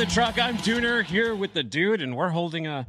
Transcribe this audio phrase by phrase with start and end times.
[0.00, 0.48] Welcome to What the Truck.
[0.48, 2.86] I'm Dooner here with the dude, and we're holding a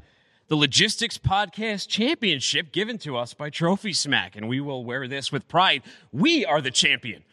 [0.47, 5.29] the Logistics Podcast Championship given to us by Trophy Smack, and we will wear this
[5.29, 5.81] with pride.
[6.13, 7.23] We are the champion.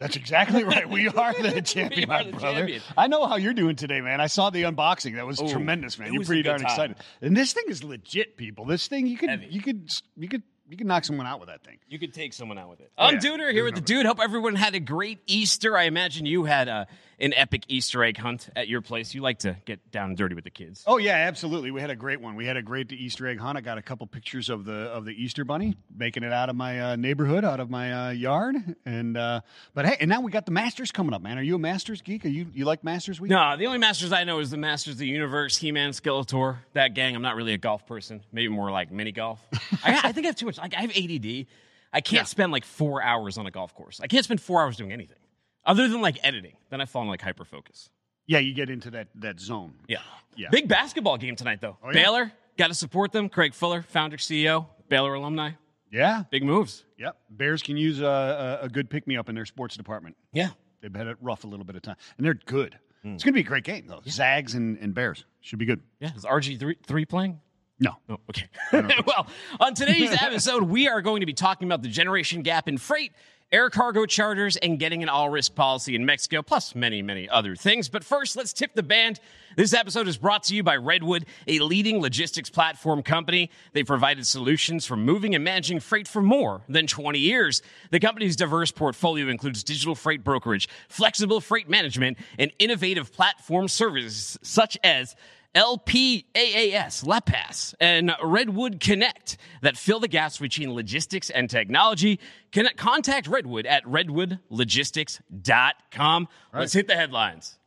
[0.00, 0.86] That's exactly right.
[0.86, 2.58] We are the champion, are my the brother.
[2.58, 2.82] champion.
[2.94, 4.20] I know how you're doing today, man.
[4.20, 5.14] I saw the unboxing.
[5.14, 6.12] That was Oh, tremendous, man.
[6.12, 6.66] You're pretty darn time.
[6.68, 6.96] excited.
[7.22, 8.66] And this thing is legit, people.
[8.66, 9.46] This thing you could Heavy.
[9.46, 9.88] you could
[10.18, 11.78] you could you could knock someone out with that thing.
[11.88, 12.92] You could take someone out with it.
[12.98, 13.20] Oh, I'm yeah.
[13.20, 14.04] Dooner here with the dude.
[14.04, 15.76] Hope everyone had a great Easter.
[15.76, 16.86] I imagine you had a,
[17.20, 19.14] an epic Easter egg hunt at your place.
[19.14, 20.82] You like to get down and dirty with the kids.
[20.86, 21.70] Oh yeah, absolutely.
[21.70, 22.34] We had a great one.
[22.34, 23.58] We had a great Easter egg hunt.
[23.58, 26.56] I got a couple pictures of the of the Easter bunny making it out of
[26.56, 28.56] my uh, neighborhood, out of my uh, yard.
[28.86, 29.42] And uh,
[29.74, 31.38] but hey, and now we got the Masters coming up, man.
[31.38, 32.24] Are you a Masters geek?
[32.24, 33.30] Are you you like Masters week?
[33.30, 36.94] No, the only Masters I know is the Masters of the Universe, He-Man, Skeletor, that
[36.94, 37.14] gang.
[37.14, 38.22] I'm not really a golf person.
[38.32, 39.40] Maybe more like mini golf.
[39.84, 40.58] I, I think I have too much.
[40.58, 41.46] Like I have ADD.
[41.92, 44.00] I can't spend like four hours on a golf course.
[44.00, 45.16] I can't spend four hours doing anything
[45.64, 46.56] other than like editing.
[46.70, 47.90] Then I fall into like hyper focus.
[48.26, 49.74] Yeah, you get into that that zone.
[49.88, 49.98] Yeah.
[50.36, 50.48] Yeah.
[50.50, 51.76] Big basketball game tonight though.
[51.82, 51.92] Oh, yeah?
[51.92, 53.28] Baylor got to support them.
[53.28, 55.52] Craig Fuller, founder CEO, Baylor alumni.
[55.90, 56.24] Yeah.
[56.30, 56.84] Big moves.
[56.98, 57.16] Yep.
[57.30, 60.16] Bears can use a, a, a good pick me up in their sports department.
[60.32, 60.50] Yeah.
[60.80, 62.78] They've had it rough a little bit of time, and they're good.
[63.02, 63.14] Hmm.
[63.14, 64.00] It's going to be a great game, though.
[64.08, 65.80] Zags and, and Bears should be good.
[66.00, 66.14] Yeah.
[66.14, 67.40] Is RG three three playing?
[67.78, 67.96] No.
[68.08, 68.48] Oh, okay.
[69.06, 69.26] well,
[69.58, 73.12] on today's episode, we are going to be talking about the generation gap in freight,
[73.52, 77.56] air cargo charters, and getting an all risk policy in Mexico, plus many, many other
[77.56, 77.88] things.
[77.88, 79.20] But first, let's tip the band.
[79.56, 83.50] This episode is brought to you by Redwood, a leading logistics platform company.
[83.72, 87.62] They've provided solutions for moving and managing freight for more than 20 years.
[87.90, 94.38] The company's diverse portfolio includes digital freight brokerage, flexible freight management, and innovative platform services
[94.42, 95.16] such as
[95.54, 102.20] LPAAS, LAPAS, and Redwood Connect that fill the gaps between logistics and technology.
[102.52, 106.28] Connect, contact Redwood at redwoodlogistics.com.
[106.54, 107.58] Let's hit the headlines.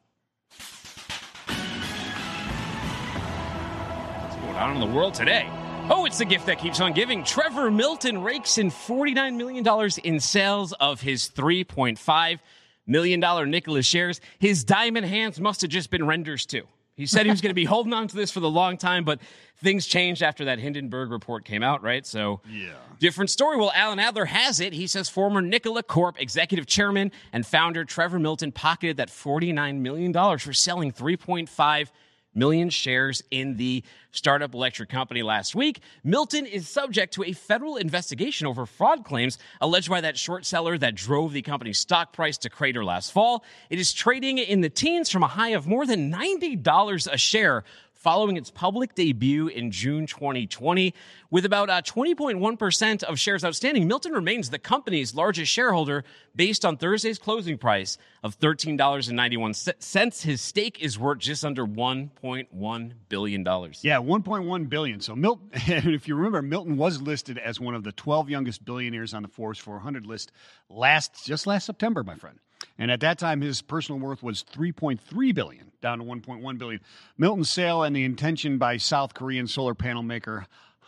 [4.21, 5.45] What's going on in the world today?
[5.89, 7.25] Oh, it's the gift that keeps on giving.
[7.25, 9.67] Trevor Milton rakes in $49 million
[10.05, 12.39] in sales of his $3.5
[12.87, 14.21] million Nikola shares.
[14.39, 16.63] His diamond hands must have just been renders too.
[16.95, 19.03] He said he was going to be holding on to this for the long time,
[19.03, 19.19] but
[19.57, 22.05] things changed after that Hindenburg report came out, right?
[22.05, 22.73] So, Yeah.
[22.99, 23.57] different story.
[23.57, 24.73] Well, Alan Adler has it.
[24.73, 30.13] He says former Nikola Corp executive chairman and founder Trevor Milton pocketed that $49 million
[30.37, 31.89] for selling 3.5
[32.35, 35.81] million shares in the startup electric company last week.
[36.03, 40.77] Milton is subject to a federal investigation over fraud claims alleged by that short seller
[40.77, 43.43] that drove the company's stock price to crater last fall.
[43.69, 47.63] It is trading in the teens from a high of more than $90 a share
[48.03, 50.93] following its public debut in June 2020.
[51.31, 56.03] With about uh, 20.1% of shares outstanding, Milton remains the company's largest shareholder
[56.35, 60.21] based on Thursday's closing price of $13.91.
[60.21, 63.41] His stake is worth just under $1.1 billion.
[63.41, 64.99] Yeah, 1.1 billion.
[64.99, 69.13] So Milton, if you remember, Milton was listed as one of the 12 youngest billionaires
[69.13, 70.33] on the Forbes 400 list
[70.69, 72.37] last just last September, my friend.
[72.77, 76.81] And at that time, his personal worth was 3.3 billion, down to 1.1 billion.
[77.17, 80.45] Milton's sale and the intention by South Korean solar panel maker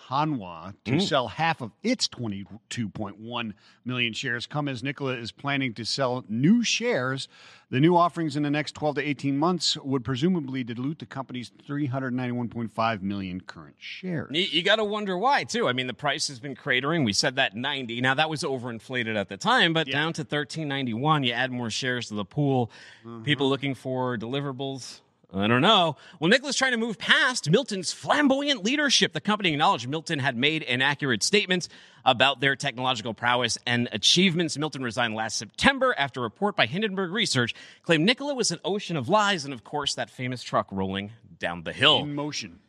[0.10, 1.00] Hanwha to hmm.
[1.00, 6.64] sell half of its 22.1 million shares come as Nikola is planning to sell new
[6.64, 7.28] shares.
[7.72, 11.52] The new offerings in the next 12 to 18 months would presumably dilute the company's
[11.68, 14.30] 391.5 million current shares.
[14.32, 15.68] You, you got to wonder why, too.
[15.68, 17.04] I mean, the price has been cratering.
[17.04, 18.02] We said that 90.
[18.02, 21.24] Now, that was overinflated at the time, but down to 1391.
[21.24, 22.70] You add more shares to the pool.
[23.04, 23.24] Mm-hmm.
[23.24, 25.02] People looking for deliverables.
[25.34, 25.98] I don't know.
[26.20, 29.14] Well, Nikola's trying to move past Milton's flamboyant leadership.
[29.14, 31.68] The company acknowledged Milton had made inaccurate statements
[32.06, 34.58] about their technological prowess and achievements.
[34.58, 38.96] Milton resigned last September after a report by Hindenburg Research claimed Nikola was an ocean
[38.96, 42.00] of lies and, of course, that famous truck rolling down the hill.
[42.00, 42.60] In motion.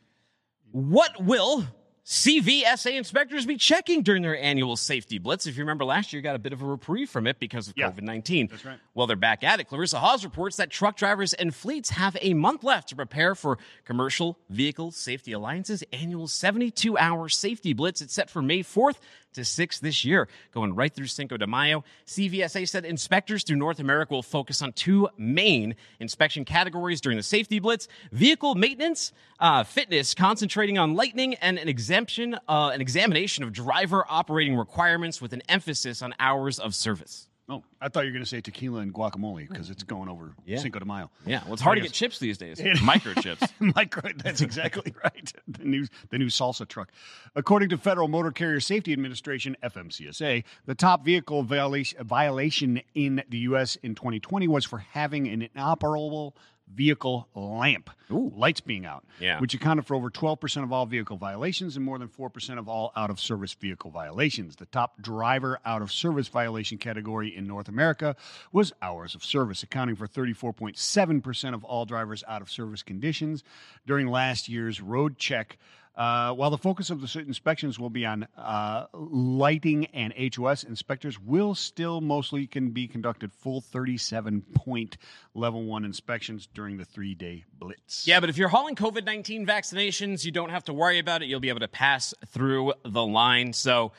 [0.73, 1.67] What will
[2.07, 5.45] CVSA inspectors be checking during their annual safety blitz?
[5.49, 7.67] If you remember last year, you got a bit of a reprieve from it because
[7.67, 8.47] of Yeah, COVID 19.
[8.47, 8.79] that's right.
[8.95, 9.65] Well, they're back at it.
[9.65, 13.59] Clarissa Hawes reports that truck drivers and fleets have a month left to prepare for
[13.85, 18.01] Commercial Vehicle Safety Alliance's annual 72 hour safety blitz.
[18.01, 18.99] It's set for May 4th
[19.37, 21.85] to 6 this year, going right through Cinco de Mayo.
[22.07, 27.23] CVSA said inspectors through North America will focus on two main inspection categories during the
[27.23, 33.45] safety blitz vehicle maintenance, uh, fitness, concentrating on lightning, and an exemption, uh, an examination
[33.45, 37.29] of driver operating requirements with an emphasis on hours of service.
[37.49, 40.35] Oh, I thought you were going to say tequila and guacamole because it's going over
[40.45, 40.59] Yeah.
[40.59, 41.11] Cinco de Mayo.
[41.25, 42.59] Yeah, well, it's hard to get chips these days.
[42.61, 43.49] Microchips.
[43.77, 45.33] Micro, that's exactly right.
[45.47, 46.91] The new, the new salsa truck.
[47.37, 53.39] According to Federal Motor Carrier Safety Administration, FMCSA, the top vehicle violation, violation in the
[53.39, 53.77] U.S.
[53.77, 56.35] in 2020 was for having an inoperable
[56.75, 58.33] vehicle lamp, Ooh.
[58.37, 59.41] lights being out, Yeah.
[59.41, 62.93] which accounted for over 12% of all vehicle violations and more than 4% of all
[62.97, 64.57] out of service vehicle violations.
[64.57, 68.17] The top driver out of service violation category in North America
[68.53, 73.43] was hours of service, accounting for 34.7% of all drivers out of service conditions
[73.87, 75.59] during last year's road check.
[75.97, 81.19] Uh, while the focus of the inspections will be on uh, lighting and HOS, inspectors
[81.19, 84.99] will still mostly can be conducted full 37 point
[85.35, 88.07] level one inspections during the three day blitz.
[88.07, 91.29] Yeah, but if you're hauling COVID 19 vaccinations, you don't have to worry about it.
[91.29, 93.55] You'll be able to pass through the line.
[93.55, 93.93] So,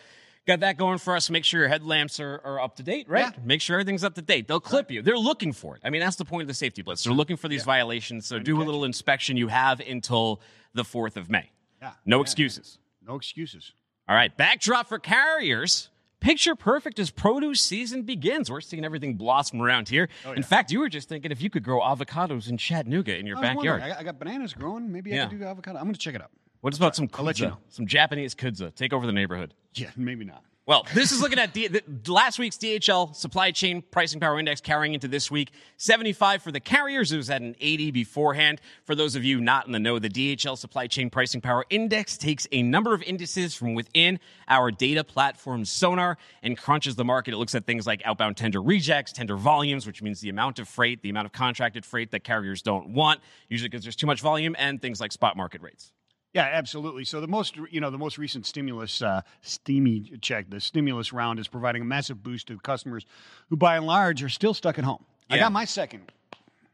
[0.45, 1.31] got that going for us.
[1.31, 3.33] Make sure your headlamps are, are up to date, right?
[3.35, 3.44] Yeah.
[3.44, 4.47] Make sure everything's up to date.
[4.47, 5.01] They'll clip you.
[5.01, 5.81] They're looking for it.
[5.83, 7.03] I mean, that's the point of the safety blitz.
[7.03, 8.27] They're looking for these violations.
[8.27, 9.35] So, do a little inspection.
[9.35, 10.41] You have until
[10.75, 11.49] the 4th of May.
[11.81, 11.91] Yeah.
[12.06, 12.21] No Yeah.
[12.21, 12.79] excuses.
[13.06, 13.71] No excuses.
[14.07, 15.89] All right, backdrop for carriers.
[16.19, 18.50] Picture perfect as produce season begins.
[18.50, 20.09] We're seeing everything blossom around here.
[20.25, 23.27] Oh, in fact, you were just thinking if you could grow avocados in Chattanooga in
[23.27, 23.81] your I backyard.
[23.83, 24.91] I got, I got bananas growing.
[24.91, 25.25] Maybe Yeah.
[25.25, 25.77] I could do avocado.
[25.77, 26.31] I'm going to check it out.
[26.62, 27.57] What about some let you know.
[27.69, 28.73] Some Japanese kudzu.
[28.73, 29.53] Take over the neighborhood.
[29.75, 30.44] Yeah, maybe not.
[30.67, 34.93] Well, this is looking at the, last week's DHL supply chain pricing power index carrying
[34.93, 35.53] into this week.
[35.77, 37.13] 75 for the carriers.
[37.13, 38.59] It was at an 80 beforehand.
[38.83, 42.17] For those of you not in the know, the DHL supply chain pricing power index
[42.17, 44.19] takes a number of indices from within
[44.49, 47.33] our data platform Sonar and crunches the market.
[47.33, 50.67] It looks at things like outbound tender rejects, tender volumes, which means the amount of
[50.67, 54.19] freight, the amount of contracted freight that carriers don't want, usually because there's too much
[54.19, 55.93] volume, and things like spot market rates.
[56.37, 57.03] Yeah, absolutely.
[57.03, 61.39] So the most, you know, the most recent stimulus, uh, steamy check, the stimulus round
[61.39, 63.07] is providing a massive boost to customers
[63.49, 65.03] who, by and large, are still stuck at home.
[65.31, 66.11] I got my second,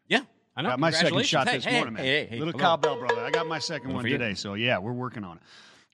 [0.09, 0.19] Yeah,
[0.57, 0.69] I know.
[0.71, 2.03] got my second shot Hey, this hey, morning, man.
[2.03, 2.61] Hey, hey, Little hello.
[2.61, 3.21] cowbell brother.
[3.23, 4.33] I got my second one today.
[4.33, 5.43] So yeah, we're working on it.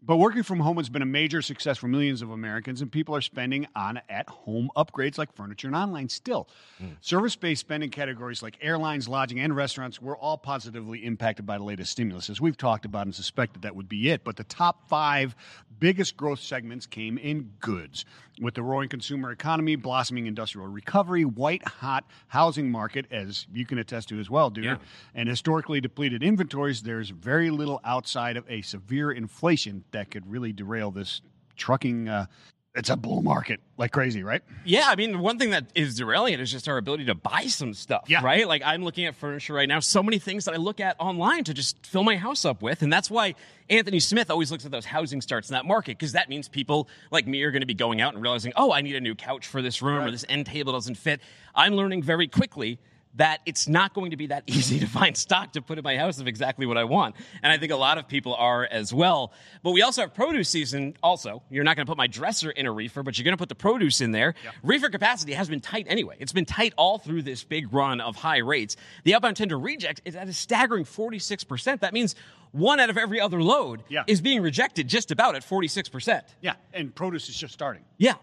[0.01, 3.13] But working from home has been a major success for millions of Americans, and people
[3.15, 6.47] are spending on at home upgrades like furniture and online still.
[6.77, 6.91] Hmm.
[7.01, 11.65] Service based spending categories like airlines, lodging, and restaurants were all positively impacted by the
[11.65, 12.29] latest stimulus.
[12.29, 14.23] As we've talked about and suspected that would be it.
[14.23, 15.35] But the top five
[15.79, 18.05] biggest growth segments came in goods.
[18.41, 23.77] With the roaring consumer economy, blossoming industrial recovery, white hot housing market, as you can
[23.79, 24.77] attest to as well, dude, Yeah.
[25.13, 30.53] and historically depleted inventories, there's very little outside of a severe inflation that could really
[30.53, 31.21] derail this
[31.57, 32.07] trucking.
[32.07, 32.25] Uh,
[32.75, 34.43] it's a bull market like crazy, right?
[34.63, 37.73] Yeah, I mean, one thing that is derailing is just our ability to buy some
[37.73, 38.21] stuff, Yeah.
[38.23, 38.47] right?
[38.47, 41.43] Like I'm looking at furniture right now, so many things that I look at online
[41.45, 43.33] to just fill my house up with, and that's why
[43.69, 46.87] Anthony Smith always looks at those housing starts in that market because that means people
[47.11, 49.15] like me are going to be going out and realizing, oh, I need a new
[49.15, 51.21] couch for this room or this end table doesn't fit.
[51.55, 52.79] I'm learning very quickly
[53.15, 55.97] that it's not going to be that easy to find stock to put in my
[55.97, 57.15] house of exactly what I want.
[57.41, 59.33] And I think a lot of people are as well.
[59.63, 61.41] But we also have produce season also.
[61.49, 63.49] You're not going to put my dresser in a reefer, but you're going to put
[63.49, 64.35] the produce in there.
[64.63, 66.17] Reefer capacity has been tight anyway.
[66.19, 68.75] It's been tight all through this big run of high rates.
[69.03, 71.79] The outbound tender reject is at a staggering 46%.
[71.81, 72.15] That means
[72.51, 74.03] one out of every other load Yeah.
[74.07, 76.21] is being rejected just about at 46%.
[76.41, 77.83] Yeah, and produce is just starting.
[77.97, 78.13] Yeah.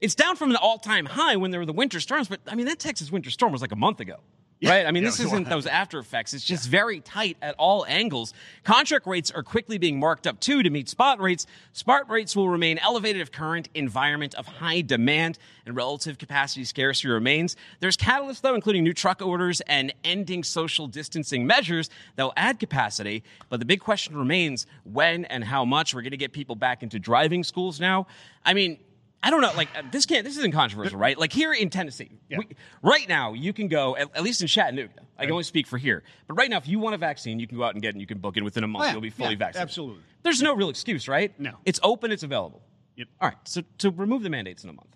[0.00, 2.54] It's down from an all time high when there were the winter storms, but I
[2.56, 4.16] mean, that Texas winter storm was like a month ago.
[4.62, 4.86] Right?
[4.86, 6.32] I mean, Yeah, this isn't those after effects.
[6.32, 8.32] It's just very tight at all angles.
[8.62, 11.46] Contract rates are quickly being marked up too to meet spot rates.
[11.72, 17.08] Spot rates will remain elevated if current environment of high demand and relative capacity scarcity
[17.08, 17.56] remains.
[17.80, 22.58] There's catalysts though, including new truck orders and ending social distancing measures that will add
[22.58, 23.22] capacity.
[23.50, 25.94] But the big question remains when and how much.
[25.94, 28.06] We're going to get people back into driving schools now.
[28.44, 28.78] I mean,
[29.24, 29.52] I don't know.
[29.56, 30.24] Like uh, this can't.
[30.24, 31.18] This isn't controversial, right?
[31.18, 32.38] Like here in Tennessee, Yeah.
[32.38, 32.48] we,
[32.82, 33.96] right now you can go.
[33.96, 36.02] At, at least in Chattanooga, I can only speak for here.
[36.28, 37.94] But right now, if you want a vaccine, you can go out and get it.
[37.94, 38.82] and You can book it within a month.
[38.84, 38.92] Oh, yeah.
[38.92, 39.62] You'll be fully Yeah, vaccinated.
[39.68, 40.02] absolutely.
[40.22, 41.32] There's no real excuse, right?
[41.40, 41.52] No.
[41.64, 42.12] It's open.
[42.12, 42.62] It's available.
[42.96, 43.08] Yep.
[43.20, 43.38] All right.
[43.44, 44.94] So to remove the mandates in a month,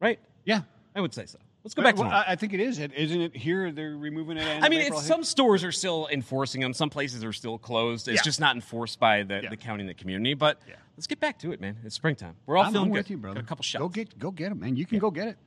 [0.00, 0.18] right?
[0.44, 0.62] Yeah.
[0.94, 1.38] I would say so.
[1.62, 2.24] Let's go back to Well.
[2.26, 2.78] I think it is.
[2.78, 3.70] Isn't it here?
[3.70, 4.62] They're removing it.
[4.62, 6.72] I mean, it's, some stores are still enforcing them.
[6.72, 8.08] Some places are still closed.
[8.08, 8.22] It's Yeah.
[8.22, 9.50] just not enforced by the, Yeah.
[9.50, 10.32] the county and the community.
[10.32, 10.76] But Yeah.
[11.00, 11.78] Let's get back to it, man.
[11.82, 12.36] It's springtime.
[12.44, 12.98] We're all I'm, feeling I'm good.
[12.98, 13.36] with you, brother.
[13.36, 13.80] Got a couple shots.
[13.80, 14.76] Go get, go get it, man.
[14.76, 15.38] You can go get it.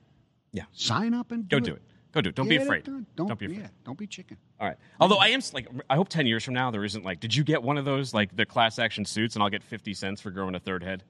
[0.52, 0.64] Yeah.
[0.72, 1.82] Sign up and Go do it.
[2.12, 2.36] Go do it.
[2.36, 2.84] Don't be Get it afraid.
[2.86, 3.60] Don't, Don't, be afraid.
[3.60, 4.38] Yeah, don't be chicken.
[4.60, 4.78] All right.
[5.00, 7.44] Although I am like, I hope ten years from now there isn't like, did you
[7.44, 10.32] get one of those like the class action suits and I'll get fifty cents for
[10.32, 11.04] growing a third head?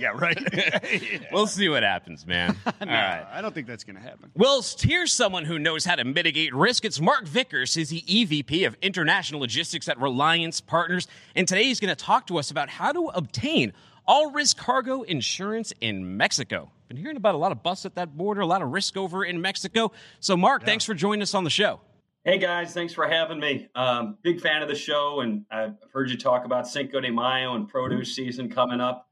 [0.00, 1.28] Yeah, right.
[1.32, 2.56] We'll see what happens, man.
[2.66, 3.26] All right.
[3.30, 4.30] I don't think that's going to happen.
[4.34, 6.84] Well, here's someone who knows how to mitigate risk.
[6.86, 7.74] It's Mark Vickers.
[7.74, 11.06] He's the EVP of International Logistics at Reliance Partners.
[11.36, 13.74] And today he's going to talk to us about how to obtain
[14.06, 16.70] all risk cargo insurance in Mexico.
[16.88, 19.22] Been hearing about a lot of busts at that border, a lot of risk over
[19.22, 19.92] in Mexico.
[20.18, 21.80] So, Mark, thanks for joining us on the show.
[22.24, 23.68] Hey guys, thanks for having me.
[23.74, 27.54] Um, big fan of the show, and I've heard you talk about Cinco de Mayo
[27.54, 29.09] and produce season coming up.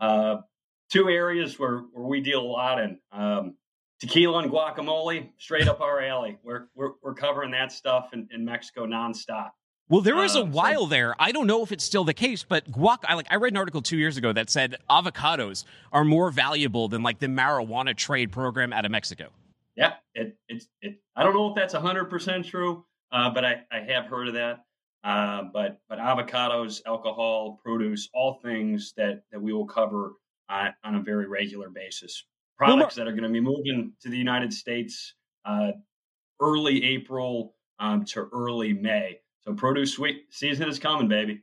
[0.00, 0.36] Uh,
[0.90, 2.98] two areas where, where we deal a lot in.
[3.12, 3.56] Um,
[4.00, 6.38] tequila and guacamole, straight up our alley.
[6.42, 9.50] We're we're, we're covering that stuff in, in Mexico nonstop.
[9.90, 11.14] Well, there was a uh, while so, there.
[11.18, 12.98] I don't know if it's still the case, but guac.
[13.04, 13.26] I like.
[13.30, 17.18] I read an article two years ago that said avocados are more valuable than like
[17.18, 19.28] the marijuana trade program out of Mexico.
[19.76, 23.62] Yeah, it, it, it I don't know if that's hundred percent true, uh, but I,
[23.72, 24.64] I have heard of that.
[25.04, 30.14] Uh, but but avocados, alcohol, produce, all things that that we will cover
[30.48, 32.24] on, on a very regular basis.
[32.56, 35.14] Products that are going to be moving to the United States
[35.44, 35.70] uh,
[36.40, 39.20] early April um, to early May.
[39.42, 41.42] So produce sweet season is coming, baby.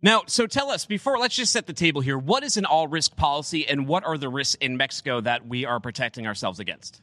[0.00, 2.18] Now, so tell us before, let's just set the table here.
[2.18, 5.64] What is an all risk policy and what are the risks in Mexico that we
[5.64, 7.00] are protecting ourselves against?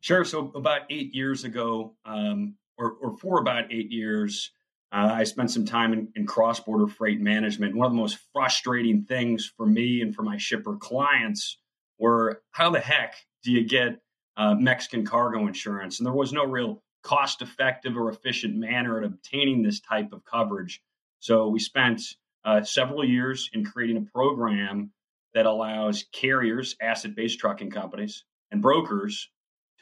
[0.00, 0.24] Sure.
[0.24, 4.50] So, about eight years ago, um, or, or, for about eight years,
[4.96, 7.76] uh, I spent some time in, in cross border freight management.
[7.76, 11.58] One of the most frustrating things for me and for my shipper clients
[11.98, 14.00] were how the heck do you get
[14.38, 15.98] uh, Mexican cargo insurance?
[15.98, 20.24] And there was no real cost effective or efficient manner at obtaining this type of
[20.24, 20.80] coverage.
[21.20, 22.00] So we spent
[22.46, 24.92] uh, several years in creating a program
[25.34, 29.28] that allows carriers, asset based trucking companies, and brokers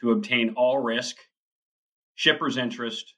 [0.01, 1.15] to obtain all risk,
[2.15, 3.13] shipper's interest,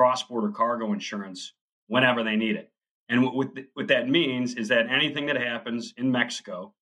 [0.00, 1.52] cross border cargo insurance
[1.86, 2.72] whenever they need it.
[3.10, 6.72] And what, what that means is that anything that happens in Mexico,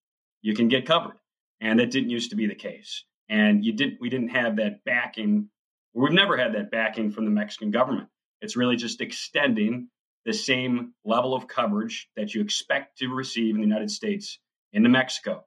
[0.41, 1.17] you can get covered.
[1.61, 3.03] And that didn't used to be the case.
[3.29, 5.49] And you did we didn't have that backing.
[5.95, 8.07] We've never had that backing from the Mexican government.
[8.41, 9.89] It's really just extending
[10.25, 14.39] the same level of coverage that you expect to receive in the United States
[14.73, 15.45] into Mexico.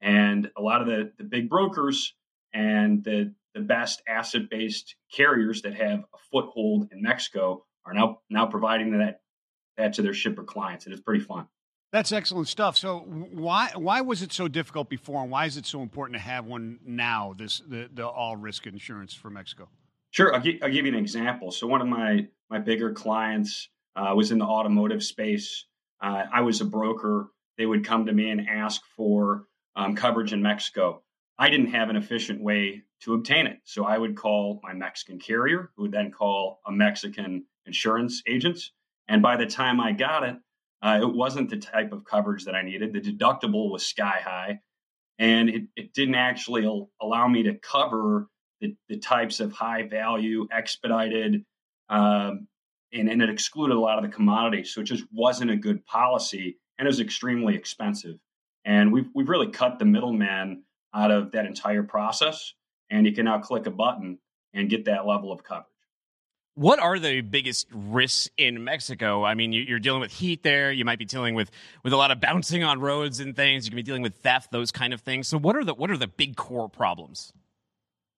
[0.00, 2.14] And a lot of the, the big brokers
[2.54, 8.20] and the, the best asset based carriers that have a foothold in Mexico are now
[8.30, 9.20] now providing that
[9.76, 10.84] that to their shipper clients.
[10.84, 11.46] And it's pretty fun.
[11.92, 12.76] That's excellent stuff.
[12.76, 16.22] So why why was it so difficult before, and why is it so important to
[16.22, 17.34] have one now?
[17.36, 19.68] This the, the all risk insurance for Mexico.
[20.12, 21.50] Sure, I'll, gi- I'll give you an example.
[21.50, 25.66] So one of my my bigger clients uh, was in the automotive space.
[26.00, 27.28] Uh, I was a broker.
[27.58, 31.02] They would come to me and ask for um, coverage in Mexico.
[31.38, 33.58] I didn't have an efficient way to obtain it.
[33.64, 38.60] So I would call my Mexican carrier, who would then call a Mexican insurance agent.
[39.08, 40.36] And by the time I got it,
[40.82, 42.92] uh, it wasn't the type of coverage that I needed.
[42.92, 44.60] The deductible was sky high,
[45.18, 46.64] and it, it didn't actually
[47.00, 48.28] allow me to cover
[48.60, 51.44] the, the types of high value, expedited,
[51.88, 52.46] um,
[52.92, 54.72] and, and it excluded a lot of the commodities.
[54.72, 58.16] So it just wasn't a good policy, and it was extremely expensive.
[58.64, 60.62] And we've, we've really cut the middleman
[60.94, 62.54] out of that entire process.
[62.90, 64.18] And you can now click a button
[64.52, 65.66] and get that level of coverage.
[66.54, 69.24] What are the biggest risks in Mexico?
[69.24, 70.72] I mean, you're dealing with heat there.
[70.72, 71.50] You might be dealing with
[71.84, 73.64] with a lot of bouncing on roads and things.
[73.64, 75.28] You can be dealing with theft, those kind of things.
[75.28, 77.32] So, what are the what are the big core problems?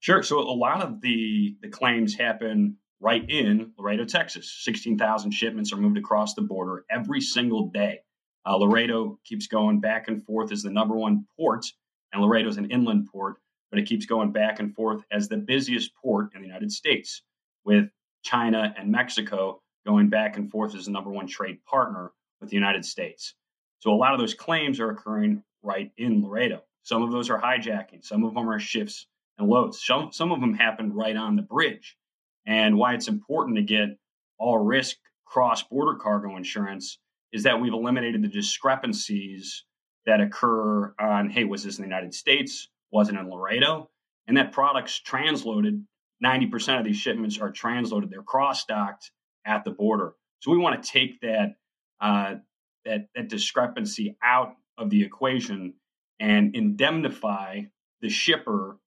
[0.01, 0.23] Sure.
[0.23, 4.51] So, a lot of the the claims happen right in Laredo, Texas.
[4.65, 8.01] Sixteen thousand shipments are moved across the border every single day.
[8.45, 11.67] Uh, Laredo keeps going back and forth as the number one port
[12.13, 13.39] and Laredo is an inland port,
[13.73, 17.23] but it keeps going back and forth as the busiest port in the United States,
[17.65, 17.89] with
[18.23, 22.57] China and Mexico going back and forth as the number one trade partner with the
[22.57, 23.35] United States.
[23.79, 26.63] So a lot of those claims are occurring right in Laredo.
[26.83, 29.07] Some of those are hijacking, some of them are shifts
[29.39, 29.83] and loads.
[29.83, 31.97] Some, some of them happen right on the bridge.
[32.45, 33.97] And why it's important to get
[34.39, 36.99] all risk cross border cargo insurance
[37.33, 39.65] is that we've eliminated the discrepancies
[40.05, 42.69] that occur on, hey, was this in the United States?
[42.93, 43.91] Was it in Laredo?
[44.27, 45.83] And that product's transloaded.
[46.25, 48.11] 90% of these shipments are transloaded.
[48.11, 49.11] They're cross-docked
[49.45, 50.15] at the border.
[50.41, 51.57] So we want to take that,
[52.01, 52.37] uh,
[52.85, 55.75] that, that discrepancy out of the equation
[56.21, 57.63] and indemnify
[58.01, 58.79] the shipper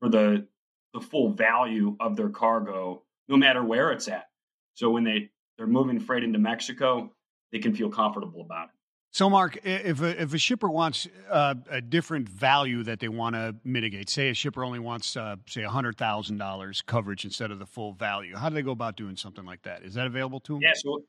[0.00, 0.46] for the,
[0.92, 4.26] the full value of their cargo, no matter where it's at.
[4.74, 7.12] So when they, they're moving freight into Mexico,
[7.52, 8.73] they can feel comfortable about it.
[9.14, 13.36] So, Mark, if a, if a shipper wants uh, a different value that they want
[13.36, 17.60] to mitigate, say a shipper only wants, uh, say, hundred thousand dollars coverage instead of
[17.60, 19.84] the full value, how do they go about doing something like that?
[19.84, 20.62] Is that available to them?
[20.62, 21.04] Yeah, so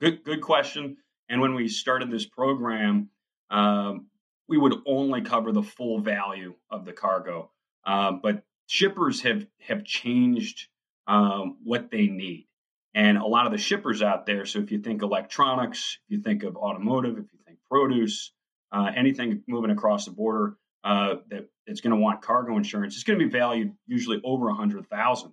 [0.00, 0.96] good good question.
[1.28, 3.10] And when we started this program,
[3.50, 4.08] um,
[4.48, 7.52] we would only cover the full value of the cargo,
[7.86, 10.66] uh, but shippers have have changed
[11.06, 12.48] um, what they need.
[12.96, 16.22] And a lot of the shippers out there, so if you think electronics, if you
[16.22, 17.38] think of automotive, if you
[17.70, 18.32] produce,
[18.72, 22.94] uh, anything moving across the border uh, that it's going to want cargo insurance.
[22.94, 25.32] It's going to be valued usually over a hundred thousand.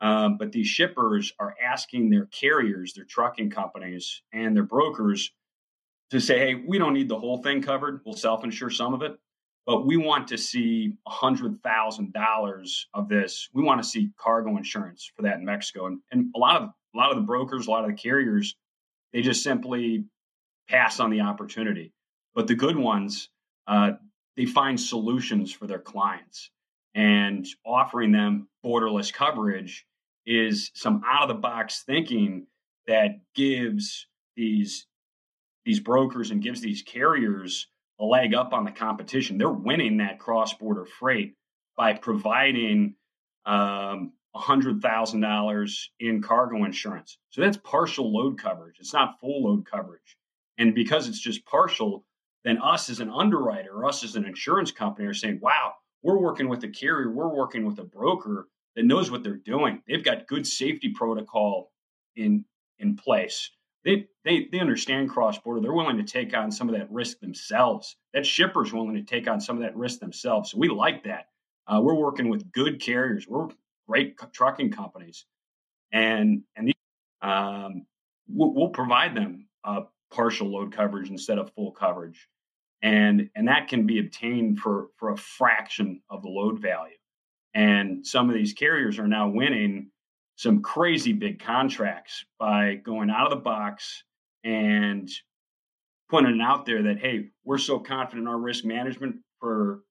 [0.00, 5.30] Um, but these shippers are asking their carriers, their trucking companies, and their brokers
[6.10, 8.00] to say, "Hey, we don't need the whole thing covered.
[8.04, 9.18] We'll self-insure some of it."
[9.66, 13.48] but we want to see a $100,000 of this.
[13.54, 15.86] We want to see cargo insurance for that in Mexico.
[15.86, 18.54] And, and a lot of a lot of the brokers, a lot of the carriers,
[19.12, 20.04] they just simply
[20.68, 21.92] pass on the opportunity.
[22.34, 23.28] But the good ones,
[23.66, 23.92] uh,
[24.36, 26.50] they find solutions for their clients
[26.94, 29.84] and offering them borderless coverage
[30.26, 32.46] is some out of the box thinking
[32.86, 34.06] that gives
[34.36, 34.86] these
[35.64, 37.68] these brokers and gives these carriers
[37.98, 39.38] a leg up on the competition.
[39.38, 41.34] They're winning that cross border freight
[41.76, 42.96] by providing
[43.46, 47.18] um, $100,000 in cargo insurance.
[47.30, 48.76] So that's partial load coverage.
[48.78, 50.16] It's not full load coverage.
[50.58, 52.04] And because it's just partial,
[52.44, 56.48] then us as an underwriter, us as an insurance company are saying, wow, we're working
[56.48, 59.82] with a carrier, we're working with a broker that knows what they're doing.
[59.88, 61.72] They've got good safety protocol
[62.16, 62.44] in
[62.78, 63.50] in place.
[63.84, 65.60] They they they understand cross border.
[65.60, 67.96] They're willing to take on some of that risk themselves.
[68.12, 70.50] That shipper's willing to take on some of that risk themselves.
[70.50, 71.26] So we like that.
[71.66, 73.26] Uh, we're working with good carriers.
[73.26, 73.48] We're
[73.88, 75.24] great trucking companies,
[75.92, 76.74] and and these,
[77.22, 77.86] um,
[78.28, 79.48] we'll, we'll, provide them
[80.14, 82.28] partial load coverage instead of full coverage,
[82.82, 86.96] and and that can be obtained for for a fraction of the load value.
[87.54, 89.90] And some of these carriers are now winning
[90.36, 94.02] some crazy big contracts by going out of the box
[94.42, 95.08] and
[96.08, 99.82] putting it out there that hey, we're so confident in our risk management for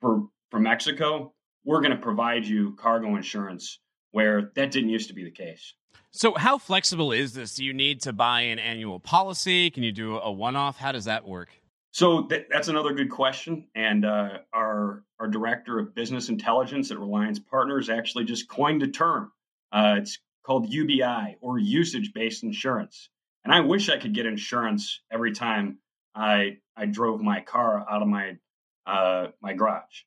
[0.00, 1.32] for for Mexico,
[1.64, 3.78] we're going to provide you cargo insurance
[4.12, 5.74] where that didn't used to be the case.
[6.12, 7.54] So, how flexible is this?
[7.54, 9.70] Do you need to buy an annual policy?
[9.70, 10.76] Can you do a one off?
[10.76, 11.50] How does that work?
[11.92, 16.98] So th- that's another good question, and uh, our our director of business intelligence at
[16.98, 19.32] Reliance Partners actually just coined a term.
[19.72, 23.08] Uh, it's called UBI or usage based insurance,
[23.44, 25.78] and I wish I could get insurance every time
[26.14, 28.36] I I drove my car out of my
[28.86, 30.04] uh, my garage.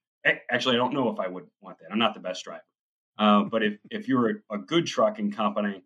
[0.49, 1.91] Actually, I don't know if I would want that.
[1.91, 2.63] I'm not the best driver,
[3.17, 5.83] uh, but if if you're a, a good trucking company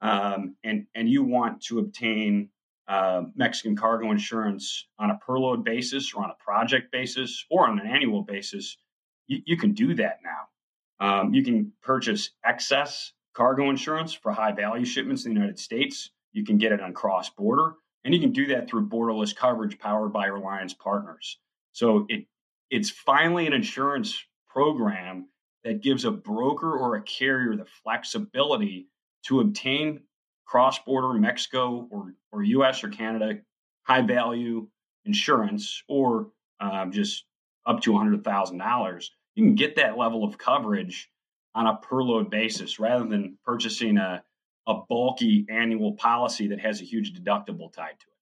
[0.00, 2.50] um, and and you want to obtain
[2.88, 7.68] uh, Mexican cargo insurance on a per load basis or on a project basis or
[7.68, 8.76] on an annual basis,
[9.28, 11.06] you, you can do that now.
[11.06, 16.10] Um, you can purchase excess cargo insurance for high value shipments in the United States.
[16.32, 19.78] You can get it on cross border, and you can do that through borderless coverage
[19.78, 21.38] powered by Reliance Partners.
[21.72, 22.26] So it
[22.70, 25.26] it's finally an insurance program
[25.64, 28.88] that gives a broker or a carrier the flexibility
[29.26, 30.00] to obtain
[30.46, 33.38] cross border Mexico or, or US or Canada
[33.84, 34.68] high value
[35.04, 36.28] insurance or
[36.60, 37.24] um, just
[37.66, 41.10] up to $100,000, you can get that level of coverage
[41.54, 44.22] on a per load basis rather than purchasing a,
[44.66, 48.19] a bulky annual policy that has a huge deductible tied to it.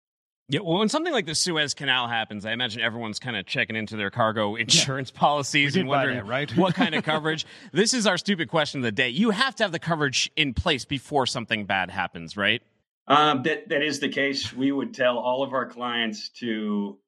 [0.50, 3.76] Yeah, well, when something like the Suez Canal happens, I imagine everyone's kind of checking
[3.76, 5.20] into their cargo insurance yeah.
[5.20, 6.50] policies and wondering that, right?
[6.56, 7.44] what kind of coverage.
[7.72, 9.10] This is our stupid question of the day.
[9.10, 12.62] You have to have the coverage in place before something bad happens, right?
[13.08, 14.52] Um, that that is the case.
[14.52, 16.98] We would tell all of our clients to.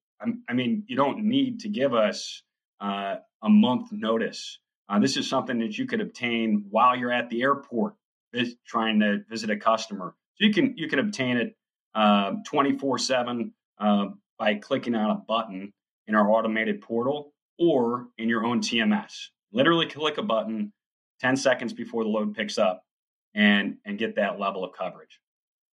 [0.49, 2.43] I mean, you don't need to give us
[2.79, 4.59] uh, a month notice.
[4.87, 7.95] Uh, this is something that you could obtain while you're at the airport,
[8.67, 10.15] trying to visit a customer.
[10.35, 11.57] So you can you can obtain it
[11.95, 14.07] um, 24 7 uh,
[14.39, 15.73] by clicking on a button
[16.07, 19.29] in our automated portal or in your own TMS.
[19.53, 20.73] Literally click a button
[21.21, 22.85] 10 seconds before the load picks up
[23.35, 25.21] and, and get that level of coverage.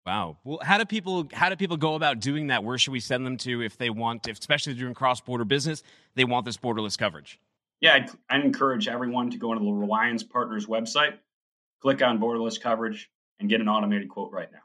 [0.05, 0.37] Wow.
[0.43, 2.63] Well, how do people how do people go about doing that?
[2.63, 5.83] Where should we send them to if they want, if, especially doing cross border business,
[6.15, 7.41] they want this borderless coverage?
[7.81, 11.17] Yeah, I'd, I'd, encourage everyone to go into the Reliance Partners website,
[11.81, 14.59] click on borderless coverage, and get an automated quote right now.